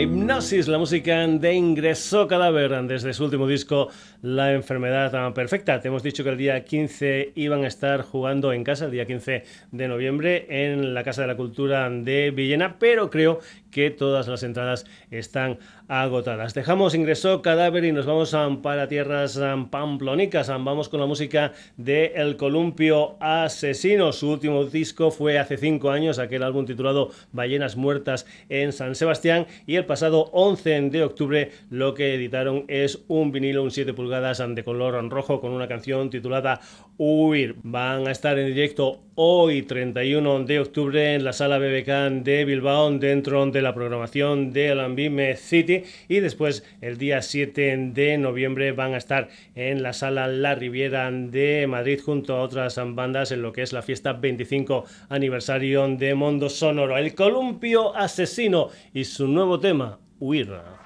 Hipnosis, 0.00 0.68
la 0.68 0.78
música 0.78 1.26
de 1.26 1.54
Ingreso 1.54 2.28
Cadáver 2.28 2.70
desde 2.86 3.12
su 3.12 3.24
último 3.24 3.48
disco, 3.48 3.88
La 4.22 4.52
Enfermedad 4.52 5.34
Perfecta. 5.34 5.80
Te 5.80 5.88
hemos 5.88 6.04
dicho 6.04 6.22
que 6.22 6.30
el 6.30 6.36
día 6.36 6.64
15 6.64 7.32
iban 7.34 7.64
a 7.64 7.66
estar 7.66 8.02
jugando 8.02 8.52
en 8.52 8.62
casa, 8.62 8.84
el 8.84 8.92
día 8.92 9.06
15 9.06 9.42
de 9.72 9.88
noviembre, 9.88 10.46
en 10.48 10.94
la 10.94 11.02
Casa 11.02 11.22
de 11.22 11.26
la 11.26 11.36
Cultura 11.36 11.90
de 11.90 12.30
Villena, 12.30 12.76
pero 12.78 13.10
creo 13.10 13.40
que 13.70 13.90
todas 13.90 14.28
las 14.28 14.42
entradas 14.42 14.86
están 15.10 15.58
agotadas. 15.88 16.54
Dejamos 16.54 16.94
ingreso 16.94 17.40
cadáver 17.42 17.84
y 17.84 17.92
nos 17.92 18.06
vamos 18.06 18.36
para 18.62 18.88
tierras 18.88 19.40
pamplónicas. 19.70 20.48
Vamos 20.48 20.88
con 20.88 21.00
la 21.00 21.06
música 21.06 21.52
de 21.76 22.12
El 22.14 22.36
Columpio 22.36 23.16
Asesino. 23.20 24.12
Su 24.12 24.30
último 24.30 24.64
disco 24.64 25.10
fue 25.10 25.38
hace 25.38 25.56
cinco 25.56 25.90
años, 25.90 26.18
aquel 26.18 26.42
álbum 26.42 26.66
titulado 26.66 27.10
Ballenas 27.32 27.76
Muertas 27.76 28.26
en 28.48 28.72
San 28.72 28.94
Sebastián. 28.94 29.46
Y 29.66 29.76
el 29.76 29.86
pasado 29.86 30.30
11 30.32 30.90
de 30.90 31.02
octubre 31.02 31.52
lo 31.70 31.94
que 31.94 32.14
editaron 32.14 32.64
es 32.68 33.04
un 33.08 33.32
vinilo, 33.32 33.62
un 33.62 33.70
7 33.70 33.94
pulgadas 33.94 34.42
de 34.46 34.64
color 34.64 35.08
rojo 35.10 35.40
con 35.40 35.52
una 35.52 35.68
canción 35.68 36.10
titulada 36.10 36.60
Huir. 36.96 37.56
Van 37.62 38.06
a 38.06 38.10
estar 38.10 38.38
en 38.38 38.46
directo 38.46 39.00
hoy 39.20 39.62
31 39.62 40.44
de 40.44 40.60
octubre 40.60 41.16
en 41.16 41.24
la 41.24 41.32
sala 41.32 41.58
BBK 41.58 42.22
de 42.22 42.44
Bilbao 42.44 42.88
dentro 43.00 43.44
de 43.46 43.62
la 43.62 43.74
programación 43.74 44.52
de 44.52 44.70
Alambime 44.70 45.34
City 45.34 45.82
y 46.06 46.20
después 46.20 46.62
el 46.80 46.98
día 46.98 47.20
7 47.20 47.90
de 47.94 48.16
noviembre 48.16 48.70
van 48.70 48.94
a 48.94 48.98
estar 48.98 49.28
en 49.56 49.82
la 49.82 49.92
sala 49.92 50.28
La 50.28 50.54
Riviera 50.54 51.10
de 51.10 51.66
Madrid 51.66 51.98
junto 52.00 52.36
a 52.36 52.42
otras 52.42 52.78
bandas 52.94 53.32
en 53.32 53.42
lo 53.42 53.52
que 53.52 53.62
es 53.62 53.72
la 53.72 53.82
fiesta 53.82 54.12
25 54.12 54.84
aniversario 55.08 55.88
de 55.88 56.14
Mondo 56.14 56.48
Sonoro. 56.48 56.96
El 56.96 57.16
columpio 57.16 57.96
asesino 57.96 58.68
y 58.94 59.02
su 59.02 59.26
nuevo 59.26 59.58
tema, 59.58 59.98
Huir. 60.20 60.77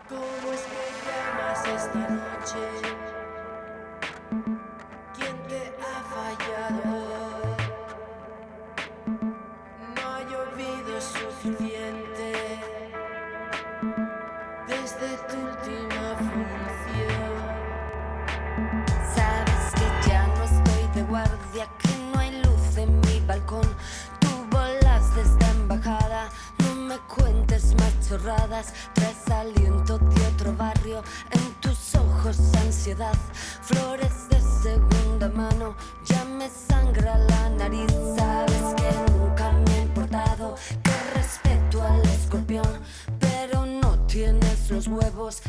Flores 33.62 34.28
de 34.28 34.40
segunda 34.62 35.28
mano, 35.28 35.74
ya 36.04 36.24
me 36.24 36.48
sangra 36.48 37.16
la 37.16 37.48
nariz, 37.50 37.90
sabes 38.16 38.74
que 38.76 39.12
nunca 39.12 39.52
me 39.52 39.72
ha 39.72 39.82
importado, 39.82 40.54
que 40.82 41.18
respeto 41.18 41.82
al 41.82 42.02
escorpión, 42.02 42.80
pero 43.18 43.64
no 43.64 43.98
tienes 44.06 44.70
los 44.70 44.86
huevos 44.88 45.42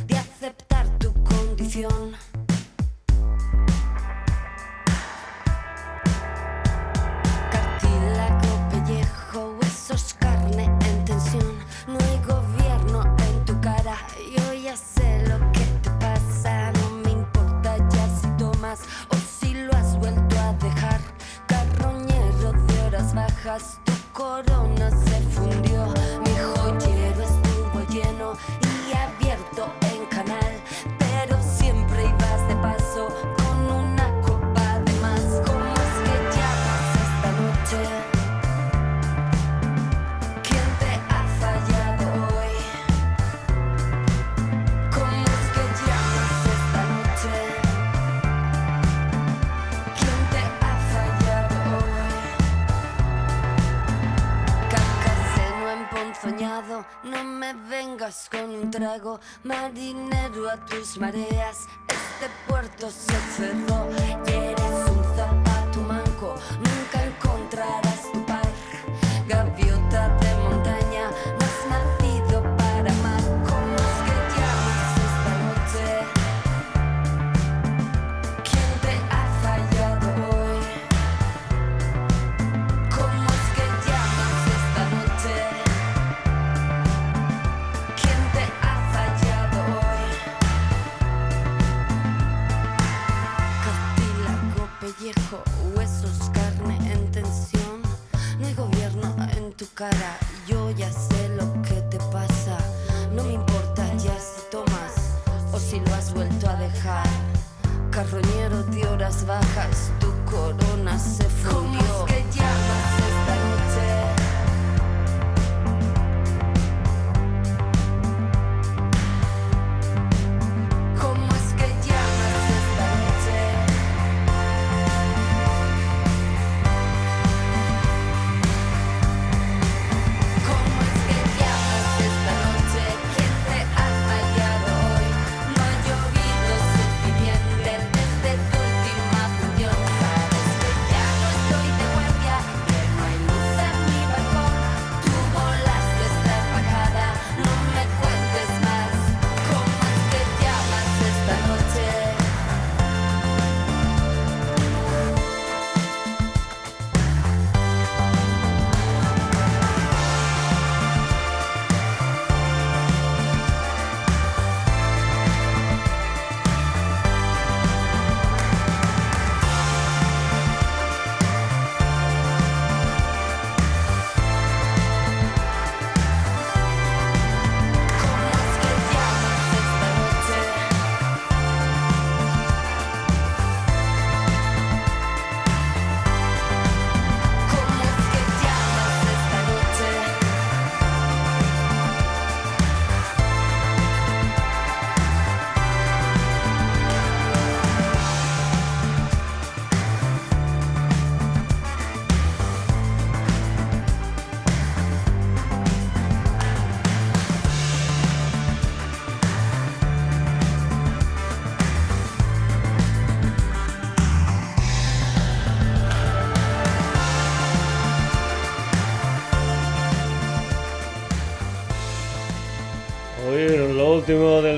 tus 60.57 60.97
mareas, 60.97 61.67
este 61.87 62.29
puerto 62.47 62.89
se 62.89 63.13
cerró 63.35 64.02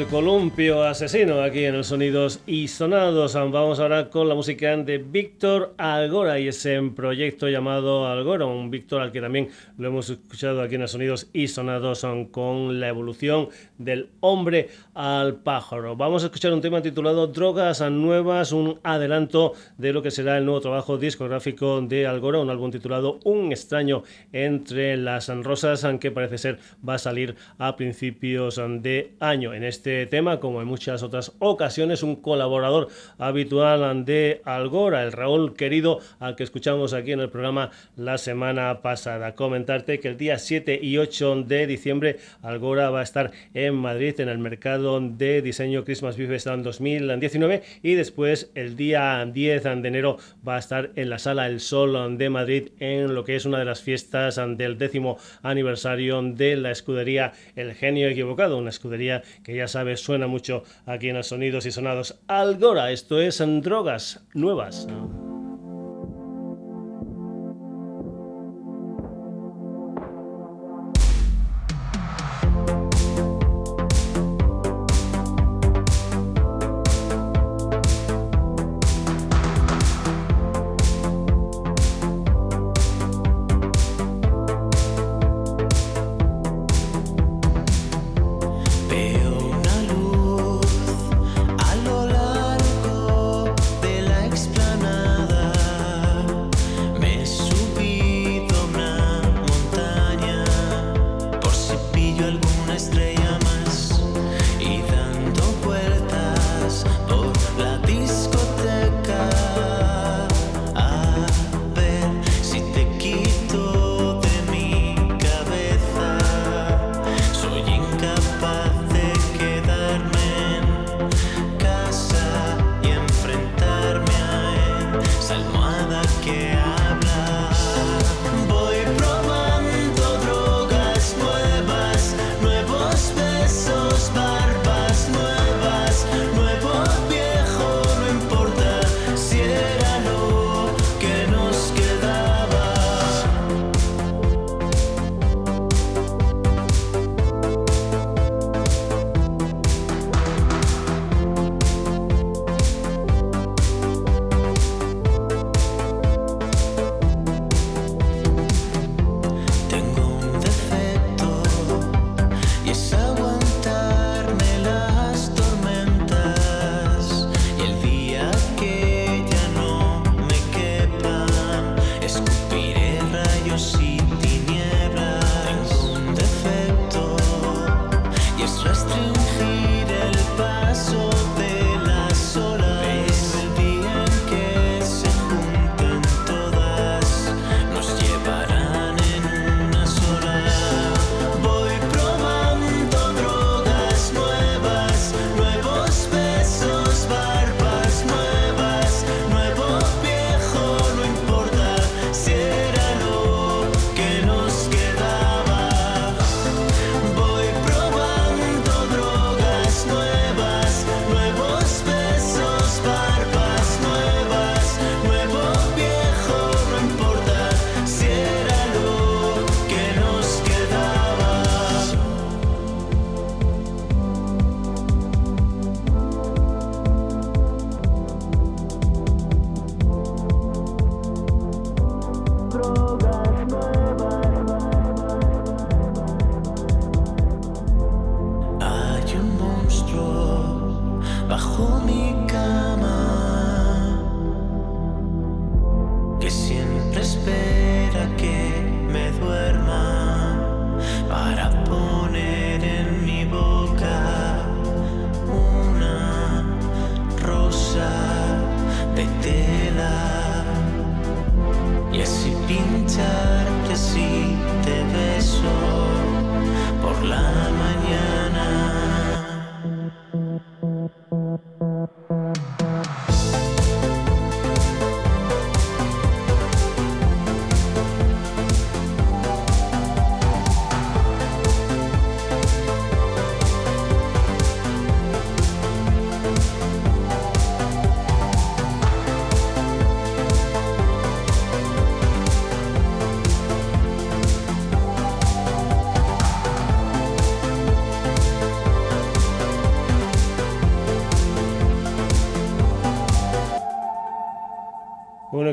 columpio 0.10 0.84
asesino 0.84 1.41
aquí 1.41 1.66
en 1.66 1.76
el 1.76 1.84
Sonidos 1.84 2.39
y 2.45 2.68
Sonados. 2.68 3.34
Vamos 3.34 3.80
ahora 3.80 4.10
con 4.10 4.30
la 4.30 4.36
música 4.36 4.76
de 4.78 4.97
Víctor 4.97 5.74
Algora 5.78 6.39
y 6.39 6.47
ese 6.47 6.82
proyecto 6.95 7.49
llamado 7.49 8.08
Algora, 8.08 8.45
un 8.45 8.70
Víctor 8.70 9.01
al 9.01 9.12
que 9.12 9.22
también 9.22 9.49
lo 9.78 9.88
hemos 9.88 10.10
escuchado 10.10 10.62
aquí 10.62 10.76
en 10.76 10.84
el 10.84 10.88
Sonidos 10.88 11.28
y 11.34 11.47
Sonados 11.47 12.06
con 12.32 12.80
la 12.80 12.89
evolución 12.89 13.49
del 13.78 14.10
hombre 14.20 14.70
al 14.93 15.36
pájaro. 15.36 15.95
Vamos 15.95 16.24
a 16.24 16.28
escuchar 16.28 16.53
un 16.53 16.62
tema 16.62 16.82
titulado 16.82 17.28
Drogas 17.28 17.82
Nuevas, 17.89 18.51
un 18.51 18.80
adelanto 18.84 19.53
de 19.78 19.93
lo 19.93 20.01
que 20.01 20.12
será 20.12 20.38
el 20.38 20.45
nuevo 20.45 20.62
trabajo 20.62 20.97
discográfico 20.97 21.82
de 21.82 22.06
Algora, 22.06 22.39
un 22.39 22.49
álbum 22.49 22.72
titulado 22.72 23.20
Un 23.24 23.51
extraño 23.51 24.03
entre 24.32 24.97
las 24.97 25.28
rosas, 25.43 25.84
aunque 25.84 26.12
parece 26.12 26.38
ser 26.38 26.60
va 26.88 26.95
a 26.95 26.99
salir 26.99 27.36
a 27.58 27.76
principios 27.76 28.62
de 28.82 29.14
año. 29.20 29.53
En 29.53 29.64
este 29.64 30.05
tema, 30.06 30.39
como 30.39 30.62
en 30.62 30.68
muchas 30.68 31.03
otras 31.03 31.34
ocasiones, 31.39 32.03
un 32.03 32.16
colaborador 32.16 32.89
habitual 33.18 34.06
de 34.06 34.41
Algora, 34.45 35.03
el 35.03 35.12
Raúl 35.12 35.56
querido, 35.56 35.99
al 36.20 36.36
que 36.36 36.43
escuchamos 36.43 36.93
aquí 36.93 37.12
en 37.12 37.20
el 37.20 37.30
programa 37.30 37.72
la 37.95 38.18
semana 38.18 38.82
pasada. 38.82 39.36
Comentarte 39.36 39.99
que 39.99 40.08
el 40.08 40.18
día 40.18 40.38
7 40.38 40.80
y 40.82 40.97
8 40.97 41.43
de 41.43 41.68
diciembre 41.68 42.18
Algora 42.41 42.89
va 42.89 43.01
a 43.01 43.03
estar 43.03 43.32
en 43.53 43.76
Madrid 43.76 44.20
en 44.20 44.30
el 44.30 44.38
mercado 44.38 44.99
de 44.99 45.41
diseño 45.41 45.84
Christmas 45.84 46.18
en 46.18 46.64
2019 46.64 47.64
y 47.84 47.93
después 47.93 48.51
el 48.56 48.76
día 48.76 49.26
10 49.26 49.64
de 49.64 49.88
enero 49.88 50.18
va 50.47 50.56
a 50.56 50.60
estar 50.60 50.91
en 50.95 51.10
la 51.10 51.20
sala 51.20 51.47
El 51.47 51.60
Sol 51.60 52.18
de 52.18 52.30
Madrid 52.30 52.70
en 52.80 53.14
lo 53.14 53.24
que 53.24 53.36
es 53.36 53.45
una 53.45 53.60
de 53.60 53.66
las 53.66 53.82
fiestas 53.82 54.39
del 54.58 54.78
décimo 54.78 55.18
aniversario 55.43 56.22
de 56.22 56.56
la 56.56 56.72
escudería 56.72 57.34
El 57.56 57.74
Genio 57.74 58.08
Equivocado, 58.08 58.58
una 58.58 58.70
escudería 58.70 59.24
que 59.43 59.56
ya 59.56 59.68
suena 59.95 60.27
mucho 60.27 60.63
aquí 60.86 61.09
en 61.09 61.15
los 61.15 61.27
sonidos 61.27 61.65
y 61.65 61.71
sonados 61.71 62.19
Algora. 62.27 62.91
Esto 62.91 63.21
es 63.21 63.41
en 63.41 63.61
drogas 63.61 64.25
nuevas. 64.33 64.88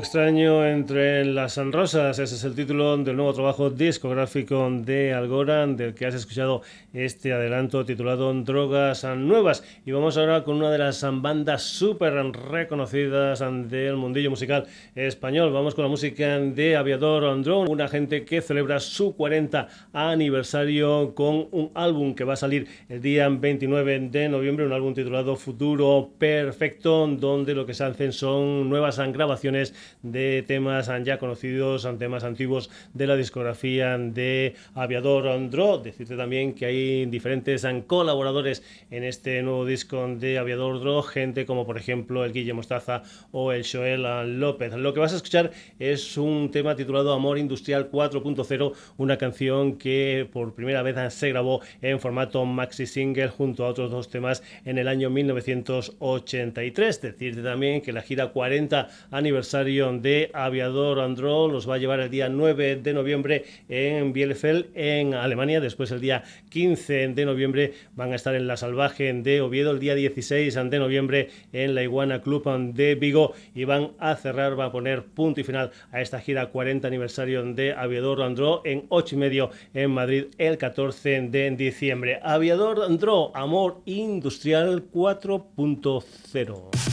Extraño 0.02 0.66
entre 0.66 1.24
las 1.24 1.56
rosas, 1.56 2.18
ese 2.18 2.34
es 2.34 2.42
el 2.42 2.56
título 2.56 2.96
del 2.96 3.14
nuevo 3.14 3.32
trabajo 3.32 3.70
discográfico 3.70 4.68
de 4.68 5.12
Algorand, 5.12 5.78
del 5.78 5.94
que 5.94 6.06
has 6.06 6.14
escuchado 6.14 6.62
este 6.92 7.32
adelanto 7.32 7.84
titulado 7.84 8.34
Drogas 8.42 9.04
Nuevas. 9.16 9.62
Y 9.86 9.92
vamos 9.92 10.16
ahora 10.16 10.42
con 10.42 10.56
una 10.56 10.72
de 10.72 10.78
las 10.78 11.06
bandas 11.22 11.62
súper 11.62 12.14
reconocidas 12.14 13.44
del 13.70 13.96
mundillo 13.96 14.30
musical 14.30 14.66
español. 14.96 15.52
Vamos 15.52 15.76
con 15.76 15.84
la 15.84 15.88
música 15.88 16.36
de 16.40 16.74
Aviador 16.74 17.26
Andrón, 17.26 17.70
una 17.70 17.86
gente 17.86 18.24
que 18.24 18.42
celebra 18.42 18.80
su 18.80 19.14
40 19.14 19.68
aniversario 19.92 21.14
con 21.14 21.46
un 21.52 21.70
álbum 21.74 22.16
que 22.16 22.24
va 22.24 22.32
a 22.32 22.36
salir 22.36 22.66
el 22.88 23.00
día 23.00 23.28
29 23.28 24.08
de 24.10 24.28
noviembre, 24.28 24.66
un 24.66 24.72
álbum 24.72 24.94
titulado 24.94 25.36
Futuro 25.36 26.10
Perfecto, 26.18 27.06
donde 27.06 27.54
lo 27.54 27.64
que 27.64 27.74
se 27.74 27.84
hacen 27.84 28.12
son 28.12 28.68
nuevas 28.68 28.98
grabaciones 28.98 29.91
de 30.02 30.44
temas 30.46 30.90
ya 31.04 31.18
conocidos, 31.18 31.88
temas 31.98 32.24
antiguos 32.24 32.70
de 32.94 33.06
la 33.06 33.16
discografía 33.16 33.98
de 33.98 34.54
Aviador 34.74 35.28
Andro. 35.28 35.78
Decirte 35.78 36.16
también 36.16 36.54
que 36.54 36.66
hay 36.66 37.06
diferentes 37.06 37.66
colaboradores 37.86 38.62
en 38.90 39.04
este 39.04 39.42
nuevo 39.42 39.66
disco 39.66 40.06
de 40.08 40.38
Aviador 40.38 40.76
Andro, 40.76 41.02
gente 41.02 41.46
como 41.46 41.66
por 41.66 41.78
ejemplo 41.78 42.24
el 42.24 42.32
Guille 42.32 42.52
Mostaza 42.52 43.02
o 43.30 43.52
el 43.52 43.64
Joel 43.66 44.40
López. 44.40 44.72
Lo 44.74 44.94
que 44.94 45.00
vas 45.00 45.12
a 45.12 45.16
escuchar 45.16 45.50
es 45.78 46.16
un 46.16 46.50
tema 46.50 46.76
titulado 46.76 47.12
Amor 47.12 47.38
Industrial 47.38 47.90
4.0, 47.90 48.72
una 48.96 49.18
canción 49.18 49.78
que 49.78 50.28
por 50.32 50.54
primera 50.54 50.82
vez 50.82 50.92
se 51.14 51.30
grabó 51.30 51.60
en 51.80 52.00
formato 52.00 52.44
maxi 52.44 52.86
single 52.86 53.28
junto 53.28 53.64
a 53.64 53.68
otros 53.68 53.90
dos 53.90 54.08
temas 54.08 54.42
en 54.64 54.78
el 54.78 54.88
año 54.88 55.10
1983. 55.10 57.00
Decirte 57.00 57.42
también 57.42 57.80
que 57.80 57.92
la 57.92 58.02
gira 58.02 58.28
40 58.28 58.88
aniversario 59.10 59.81
de 59.90 60.30
Aviador 60.32 61.00
Andro 61.00 61.48
los 61.48 61.68
va 61.68 61.74
a 61.74 61.78
llevar 61.78 61.98
el 61.98 62.08
día 62.08 62.28
9 62.28 62.76
de 62.76 62.94
noviembre 62.94 63.44
en 63.68 64.12
Bielefeld, 64.12 64.66
en 64.74 65.14
Alemania. 65.14 65.60
Después, 65.60 65.90
el 65.90 66.00
día 66.00 66.22
15 66.50 67.08
de 67.08 67.24
noviembre, 67.24 67.74
van 67.96 68.12
a 68.12 68.14
estar 68.14 68.36
en 68.36 68.46
La 68.46 68.56
Salvaje 68.56 69.12
de 69.12 69.40
Oviedo. 69.40 69.72
El 69.72 69.80
día 69.80 69.96
16 69.96 70.54
de 70.70 70.78
noviembre, 70.78 71.30
en 71.52 71.74
la 71.74 71.82
Iguana 71.82 72.22
Club 72.22 72.44
de 72.74 72.94
Vigo. 72.94 73.32
Y 73.54 73.64
van 73.64 73.90
a 73.98 74.14
cerrar, 74.14 74.58
va 74.58 74.66
a 74.66 74.72
poner 74.72 75.02
punto 75.02 75.40
y 75.40 75.44
final 75.44 75.72
a 75.90 76.00
esta 76.00 76.20
gira 76.20 76.46
40 76.46 76.86
aniversario 76.86 77.42
de 77.42 77.72
Aviador 77.72 78.22
Andro 78.22 78.62
en 78.64 78.84
8 78.88 79.16
y 79.16 79.18
medio 79.18 79.50
en 79.74 79.90
Madrid 79.90 80.26
el 80.38 80.58
14 80.58 81.22
de 81.22 81.50
diciembre. 81.50 82.20
Aviador 82.22 82.84
Andro, 82.84 83.32
Amor 83.34 83.80
Industrial 83.86 84.84
4.0. 84.92 86.91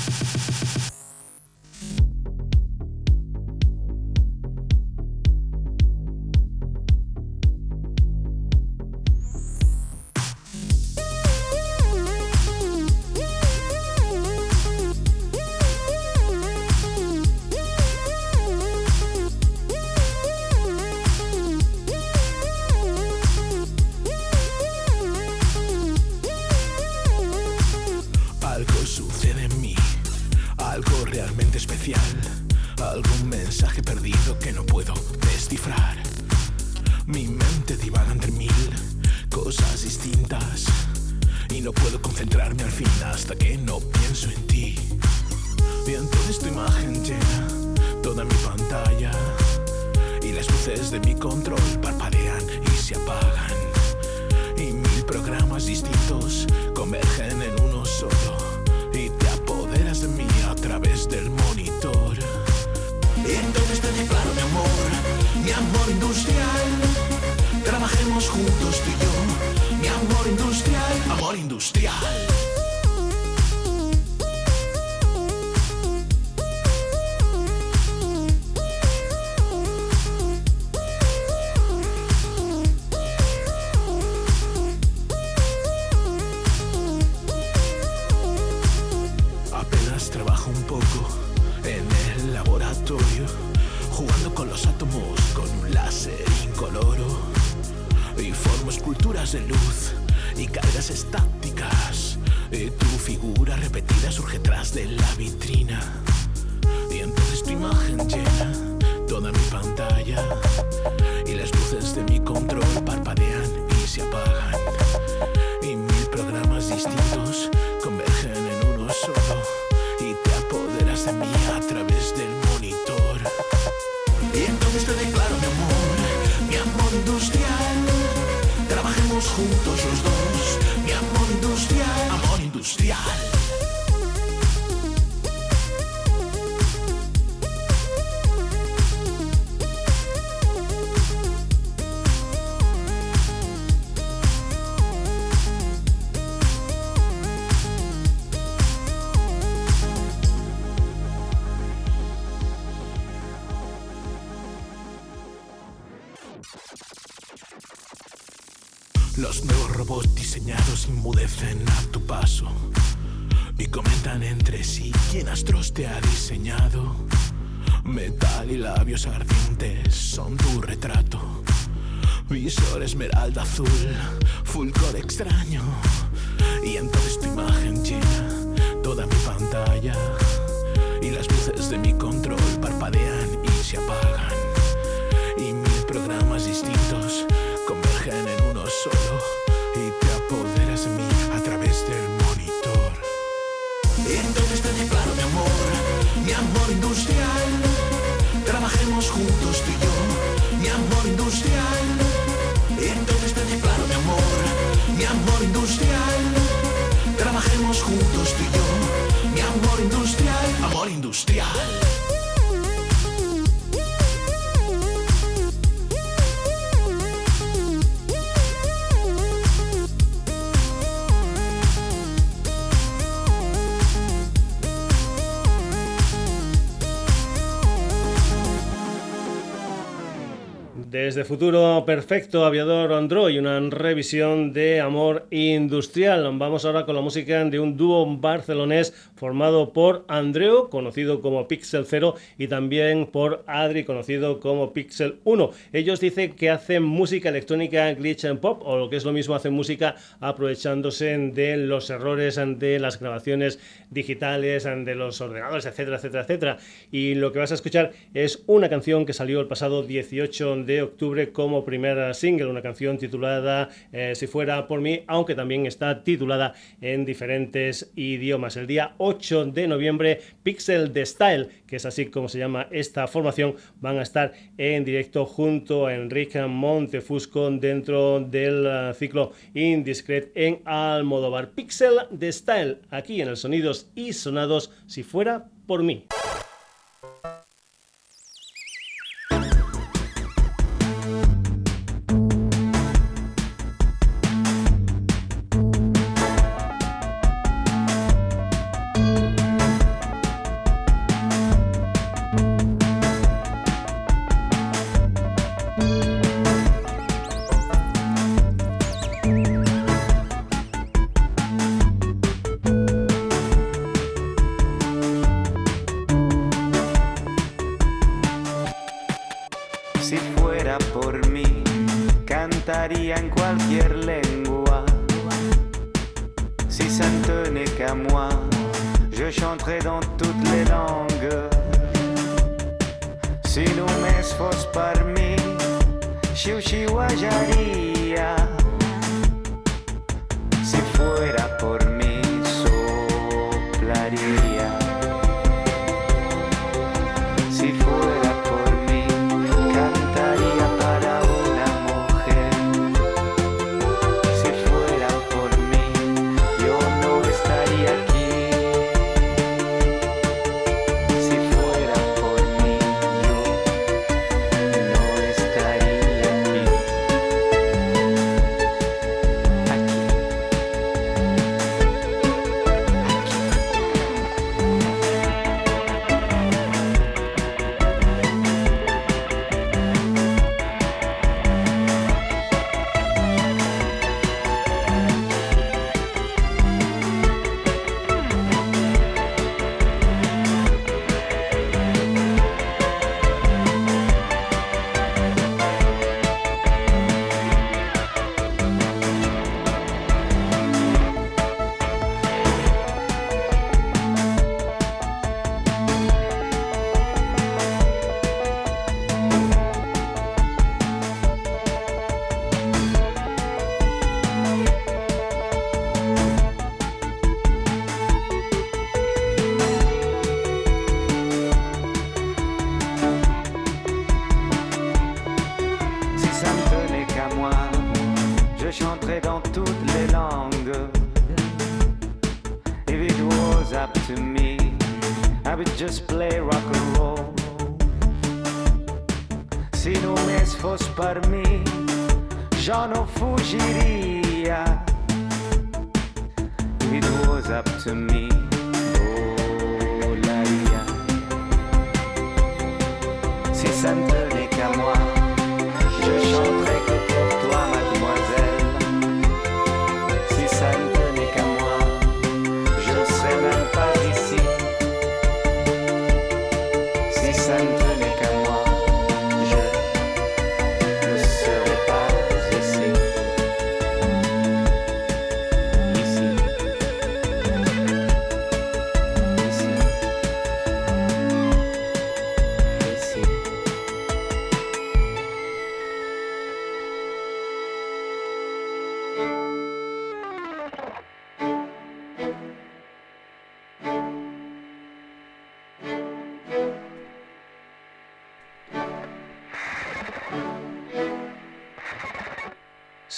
Desde 231.20 231.28
Futuro 231.36 231.84
Perfecto, 231.86 232.46
Aviador 232.46 232.94
Android, 232.94 233.38
una 233.40 233.60
revisión 233.60 234.54
de 234.54 234.80
Amor 234.80 235.28
Industrial. 235.32 236.24
Vamos 236.38 236.64
ahora 236.64 236.86
con 236.86 236.96
la 236.96 237.02
música 237.02 237.44
de 237.44 237.60
un 237.60 237.76
dúo 237.76 238.06
barcelonés 238.16 238.94
formado 239.20 239.74
por 239.74 240.06
Andreu, 240.08 240.70
conocido 240.70 241.22
como 241.22 241.48
Pixel 241.48 241.86
0, 241.86 242.16
y 242.38 242.48
también 242.48 243.06
por 243.06 243.44
Adri, 243.48 243.84
conocido 243.84 244.40
como 244.40 244.72
Pixel 244.72 245.20
1. 245.26 245.52
Ellos 245.74 246.00
dicen 246.00 246.34
que 246.34 246.50
hacen 246.50 246.84
música 246.84 247.28
electrónica 247.28 247.94
glitch 247.94 248.24
and 248.26 248.40
pop, 248.40 248.62
o 248.64 248.78
lo 248.78 248.90
que 248.90 248.96
es 248.96 249.04
lo 249.04 249.12
mismo, 249.12 249.36
hacen 249.36 249.54
música 249.54 249.96
aprovechándose 250.22 251.18
de 251.18 251.58
los 251.58 251.90
errores 251.90 252.40
de 252.58 252.80
las 252.80 253.00
grabaciones 253.00 253.60
digitales, 253.90 254.64
de 254.64 254.96
los 254.96 255.20
ordenadores, 255.20 255.66
etcétera, 255.66 255.98
etcétera, 255.98 256.24
etcétera. 256.24 256.58
Y 256.90 257.16
lo 257.16 257.34
que 257.34 257.40
vas 257.40 257.52
a 257.52 257.56
escuchar 257.56 257.92
es 258.14 258.44
una 258.48 258.70
canción 258.70 259.06
que 259.06 259.12
salió 259.12 259.42
el 259.42 259.48
pasado 259.48 259.84
18 259.84 260.64
de 260.64 260.82
octubre 260.82 261.34
como 261.34 261.66
primera 261.66 262.14
single, 262.14 262.46
una 262.48 262.62
canción 262.62 262.98
titulada 262.98 263.70
eh, 263.92 264.14
Si 264.16 264.28
fuera 264.28 264.68
por 264.68 264.80
mí, 264.80 265.04
aunque 265.08 265.36
también 265.36 265.66
está 265.66 266.04
titulada 266.06 266.54
en 266.80 267.04
diferentes 267.04 267.92
idiomas. 267.96 268.56
El 268.56 268.68
día 268.68 268.94
8 268.98 269.09
de 269.18 269.68
noviembre, 269.68 270.22
Pixel 270.44 270.94
de 270.94 271.06
Style, 271.06 271.50
que 271.66 271.78
es 271.78 271.86
así 271.86 272.08
como 272.08 272.30
se 272.30 272.38
llama 272.38 272.68
esta 272.72 273.08
formación, 273.08 273.56
van 273.82 273.98
a 273.98 274.04
estar 274.04 274.34
en 274.58 274.86
directo 274.86 275.26
junto 275.26 275.88
a 275.88 275.96
Enrique 275.96 276.42
Montefusco 276.42 277.50
dentro 277.50 278.20
del 278.20 278.66
eh, 278.68 278.94
ciclo 278.94 279.32
Indiscret 279.54 280.32
en 280.36 280.62
Almodóvar. 280.66 281.52
Pixel 281.52 282.00
de 282.12 282.32
Style, 282.32 282.78
aquí 282.92 283.22
en 283.22 283.30
el 283.30 283.38
Sonidos 283.38 283.90
y 283.96 284.14
Sonados, 284.14 284.72
si 284.86 285.04
fuera 285.04 285.50
por 285.66 285.84
mí. 285.84 286.06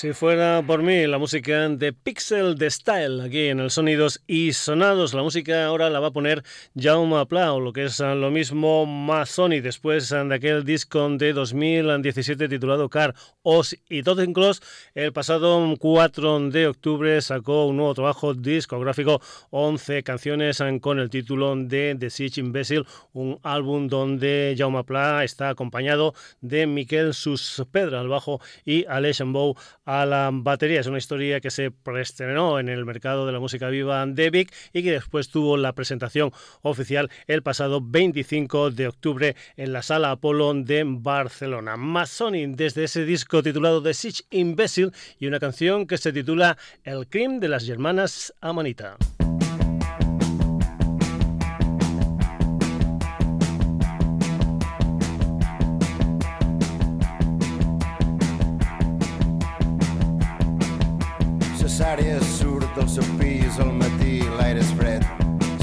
Si 0.02 0.14
fuera 0.14 0.64
por 0.66 0.82
mí, 0.82 1.06
la 1.06 1.20
música 1.20 1.70
de 1.70 1.94
Pixel 1.94 2.56
de 2.56 2.72
Style, 2.72 3.22
aquí 3.22 3.50
en 3.50 3.60
el 3.60 3.70
Sonidos 3.70 4.24
y 4.26 4.52
Sonados. 4.52 5.14
La 5.14 5.22
música 5.22 5.68
ahora 5.68 5.92
la 5.92 6.00
va 6.00 6.08
a 6.08 6.12
poner 6.12 6.42
Jaume 6.76 7.24
Pla, 7.28 7.54
o 7.54 7.60
lo 7.60 7.72
que 7.72 7.84
es 7.84 8.00
lo 8.00 8.32
mismo 8.32 8.88
Masoni, 8.88 9.60
después 9.60 10.10
de 10.10 10.34
aquel 10.34 10.66
disco 10.66 11.08
de 11.08 11.34
2017 11.34 12.50
titulado 12.50 12.90
Car, 12.90 13.14
Os 13.44 13.78
y 13.90 14.02
Cross. 14.02 14.64
El 14.96 15.14
pasado 15.14 15.72
4 15.78 16.50
de 16.50 16.66
octubre 16.66 17.22
sacó 17.22 17.68
un 17.68 17.78
nuevo 17.78 17.94
trabajo 17.94 18.34
discográfico, 18.34 19.22
11 19.52 20.02
canciones 20.02 20.64
con 20.82 20.98
el 20.98 21.12
título 21.12 21.56
de 21.56 21.96
The 22.00 22.10
Siege 22.10 22.42
Imbecile, 22.42 22.86
un 23.14 23.38
álbum 23.44 23.88
donde 23.88 24.56
Jaume 24.58 24.84
Pla 24.84 25.24
está 25.24 25.50
acompañado 25.50 26.16
de 26.42 26.66
Miquel 26.66 27.14
Suspedra 27.14 28.00
al 28.00 28.08
bajo 28.08 28.42
y 28.66 28.86
Aleix 28.86 29.22
Bow 29.24 29.56
a 29.92 30.06
la 30.06 30.30
batería. 30.32 30.80
Es 30.80 30.88
una 30.88 30.98
historia 30.98 31.42
que 31.42 31.52
se 31.52 31.70
preestrenó 31.70 32.60
en 32.60 32.70
el 32.70 32.86
mercado 32.86 33.26
de 33.26 33.34
la 33.34 33.40
música 33.40 33.68
viva 33.68 34.06
de 34.06 34.30
Vic 34.30 34.54
y 34.72 34.84
que 34.84 34.92
después 34.92 35.28
tuvo 35.30 35.58
la 35.58 35.74
presentación 35.74 36.32
oficial 36.62 37.10
el 37.28 37.44
pasado 37.44 37.82
25 37.84 38.72
de 38.72 38.88
octubre 38.88 39.36
en 39.58 39.74
la 39.74 39.82
Sala 39.82 40.12
Apolo 40.12 40.54
de 40.54 40.84
Barcelona. 40.86 41.76
Masoni 41.76 42.48
desde 42.48 42.86
ese 42.86 43.04
disco 43.04 43.44
titulado 43.44 43.84
The 43.84 43.94
Siege 43.94 44.24
Imbecile 44.30 44.92
y 45.20 45.28
una 45.28 45.40
canción 45.40 45.86
que 45.86 45.98
se 45.98 46.14
titula 46.14 46.58
El 46.86 47.08
crimen 47.08 47.42
de 47.42 47.50
las 47.50 47.68
hermanas 47.68 48.34
Amanita. 48.40 48.98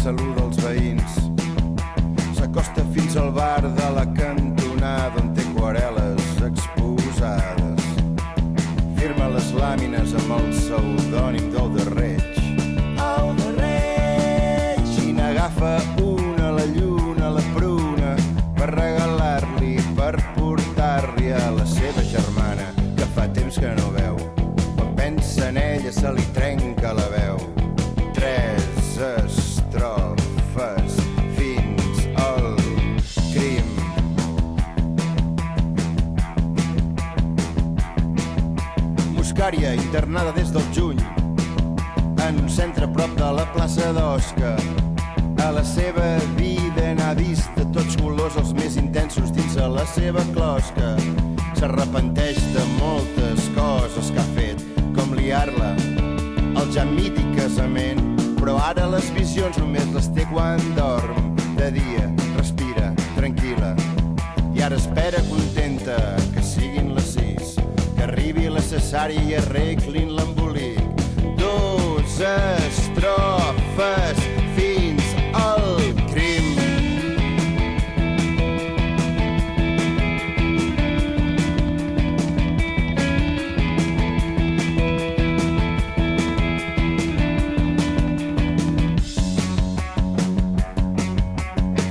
Saluda 0.09 0.45
els 0.47 0.61
veïns. 0.65 1.17
S'acosta 2.39 2.85
fins 2.95 3.17
al 3.21 3.29
bar 3.37 3.61
de 3.61 3.89
la 3.97 4.07
cantonada 4.17 5.21
on 5.21 5.35
té 5.37 5.45
aquarel·les 5.51 6.43
exposades. 6.49 7.89
Firma 9.01 9.33
les 9.37 9.53
làmines 9.61 10.17
amb 10.23 10.39
el 10.41 10.53
pseudònim 10.55 10.88
internada 39.89 40.33
des 40.33 40.53
del 40.53 40.63
juny, 40.75 40.99
en 42.29 42.41
un 42.43 42.49
centre 42.51 42.87
prop 42.93 43.09
de 43.17 43.29
la 43.33 43.47
plaça 43.55 43.91
d'Osca. 43.97 44.51
A 45.41 45.49
la 45.51 45.63
seva 45.65 46.19
vida 46.37 46.91
n'ha 46.99 47.15
vist 47.17 47.49
de 47.57 47.65
tots 47.73 47.97
colors 47.97 48.37
els 48.37 48.53
més 48.59 48.77
intensos 48.77 49.33
dins 49.33 49.57
de 49.57 49.69
la 49.73 49.87
seva 49.89 50.21
closca. 50.35 50.91
S'arrepenteix 51.57 52.37
de 52.53 52.67
moltes 52.77 53.49
coses 53.57 54.13
que 54.13 54.21
ha 54.21 54.29
fet 54.37 54.61
com 54.99 55.17
liar-la 55.17 55.73
al 56.61 56.69
ja 56.75 56.85
mític 56.85 57.33
casament, 57.39 58.05
però 58.37 58.59
ara 58.69 58.91
les 58.93 59.09
visions 59.17 59.57
només 59.57 59.89
les 59.97 60.13
té 60.13 60.29
quan 60.35 60.61
dorm. 60.77 61.33
De 61.57 61.73
dia, 61.81 62.11
respira, 62.37 62.93
tranquil·la, 63.17 63.73
i 64.53 64.61
ara 64.69 64.77
espera 64.77 65.25
contenta 65.33 65.97
que 66.35 66.39
que 66.39 66.78
arribi 68.09 68.49
la 68.49 68.61
i 69.13 69.35
arreglin 69.37 70.15
l'embolic. 70.17 70.81
Dos 71.37 72.21
estrofes 72.25 74.23
fins 74.57 75.13
al 75.33 75.69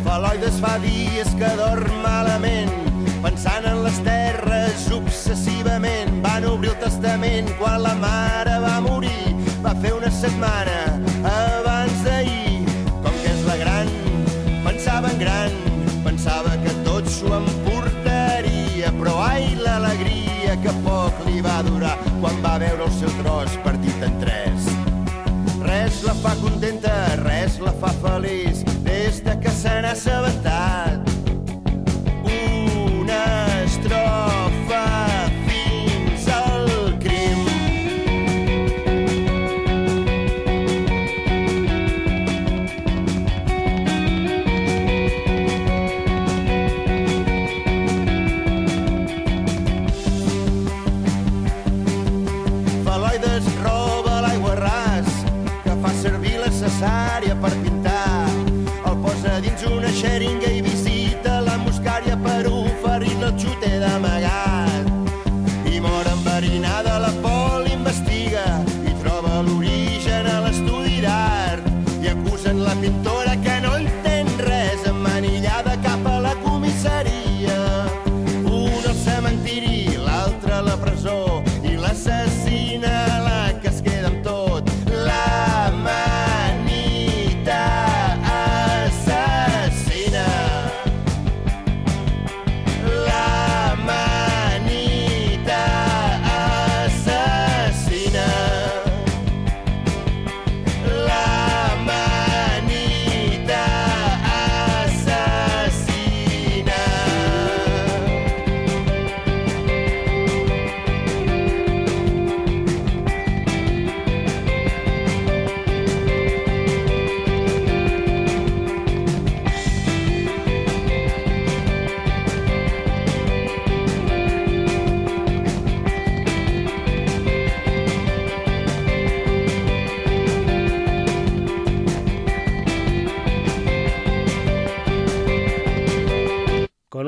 L'Aloides 0.07 0.57
fa 0.63 0.79
dies 0.81 1.29
que 1.37 1.49
dorm 1.61 1.96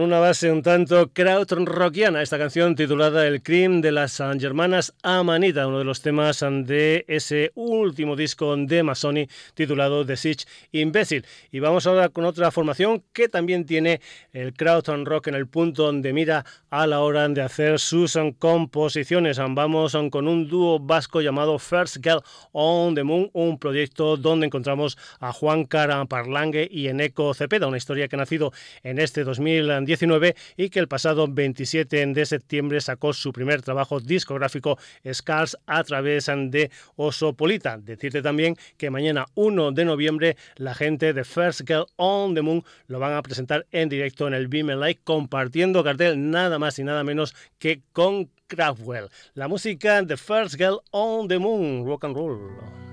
una 0.09 0.19
base 0.19 0.51
un 0.51 0.63
tanto 0.63 1.11
krautrockiana, 1.13 2.23
esta 2.23 2.39
canción 2.39 2.73
titulada 2.73 3.27
El 3.27 3.43
Crim 3.43 3.79
de 3.79 3.91
las 3.91 4.19
Germanas 4.39 4.95
Amanita, 5.03 5.67
uno 5.67 5.77
de 5.77 5.83
los 5.83 6.01
temas 6.01 6.39
de 6.39 7.05
ese 7.07 7.51
último 7.53 8.15
disco 8.15 8.55
de 8.57 8.81
Masoni 8.81 9.27
titulado 9.53 10.03
The 10.03 10.17
Siege 10.17 10.45
Imbécil. 10.71 11.27
Y 11.51 11.59
vamos 11.59 11.85
ahora 11.85 12.09
con 12.09 12.25
otra 12.25 12.49
formación 12.49 13.03
que 13.13 13.29
también 13.29 13.67
tiene 13.67 14.01
el 14.33 14.51
Rock 15.05 15.27
en 15.27 15.35
el 15.35 15.45
punto 15.45 15.91
de 15.93 16.11
mira 16.11 16.43
a 16.71 16.87
la 16.87 17.01
hora 17.01 17.29
de 17.29 17.43
hacer 17.43 17.77
sus 17.77 18.17
composiciones. 18.39 19.37
Vamos 19.37 19.95
con 20.09 20.27
un 20.27 20.47
dúo 20.47 20.79
vasco 20.79 21.21
llamado 21.21 21.59
First 21.59 21.97
Girl 22.01 22.23
on 22.51 22.95
the 22.95 23.03
Moon, 23.03 23.29
un 23.33 23.59
proyecto 23.59 24.17
donde 24.17 24.47
encontramos 24.47 24.97
a 25.19 25.31
Juan 25.33 25.65
Cara 25.65 26.03
Parlangue 26.05 26.67
y 26.71 26.87
Eneco 26.87 27.31
Cepeda, 27.35 27.67
una 27.67 27.77
historia 27.77 28.07
que 28.07 28.15
ha 28.15 28.19
nacido 28.19 28.51
en 28.81 28.97
este 28.97 29.23
2019 29.99 30.35
y 30.57 30.69
que 30.69 30.79
el 30.79 30.87
pasado 30.87 31.27
27 31.27 32.05
de 32.07 32.25
septiembre 32.25 32.81
sacó 32.81 33.13
su 33.13 33.31
primer 33.33 33.61
trabajo 33.61 33.99
discográfico 33.99 34.77
Scars 35.11 35.57
a 35.65 35.83
través 35.83 36.27
de 36.27 36.71
Osopolita. 36.95 37.77
Decirte 37.77 38.21
también 38.21 38.55
que 38.77 38.89
mañana 38.89 39.25
1 39.35 39.71
de 39.71 39.85
noviembre 39.85 40.37
la 40.55 40.73
gente 40.73 41.13
de 41.13 41.23
First 41.23 41.61
Girl 41.67 41.85
on 41.97 42.33
the 42.35 42.41
Moon 42.41 42.63
lo 42.87 42.99
van 42.99 43.13
a 43.13 43.21
presentar 43.21 43.65
en 43.71 43.89
directo 43.89 44.27
en 44.27 44.33
el 44.33 44.47
Beam 44.47 44.67
Live 44.67 44.99
compartiendo 45.03 45.83
cartel 45.83 46.29
nada 46.29 46.59
más 46.59 46.79
y 46.79 46.83
nada 46.83 47.03
menos 47.03 47.35
que 47.57 47.81
con 47.93 48.29
Kraftwell. 48.47 49.09
La 49.33 49.47
música 49.47 50.01
de 50.01 50.17
First 50.17 50.55
Girl 50.55 50.81
on 50.91 51.27
the 51.27 51.37
Moon, 51.37 51.85
rock 51.85 52.05
and 52.05 52.15
roll. 52.15 52.88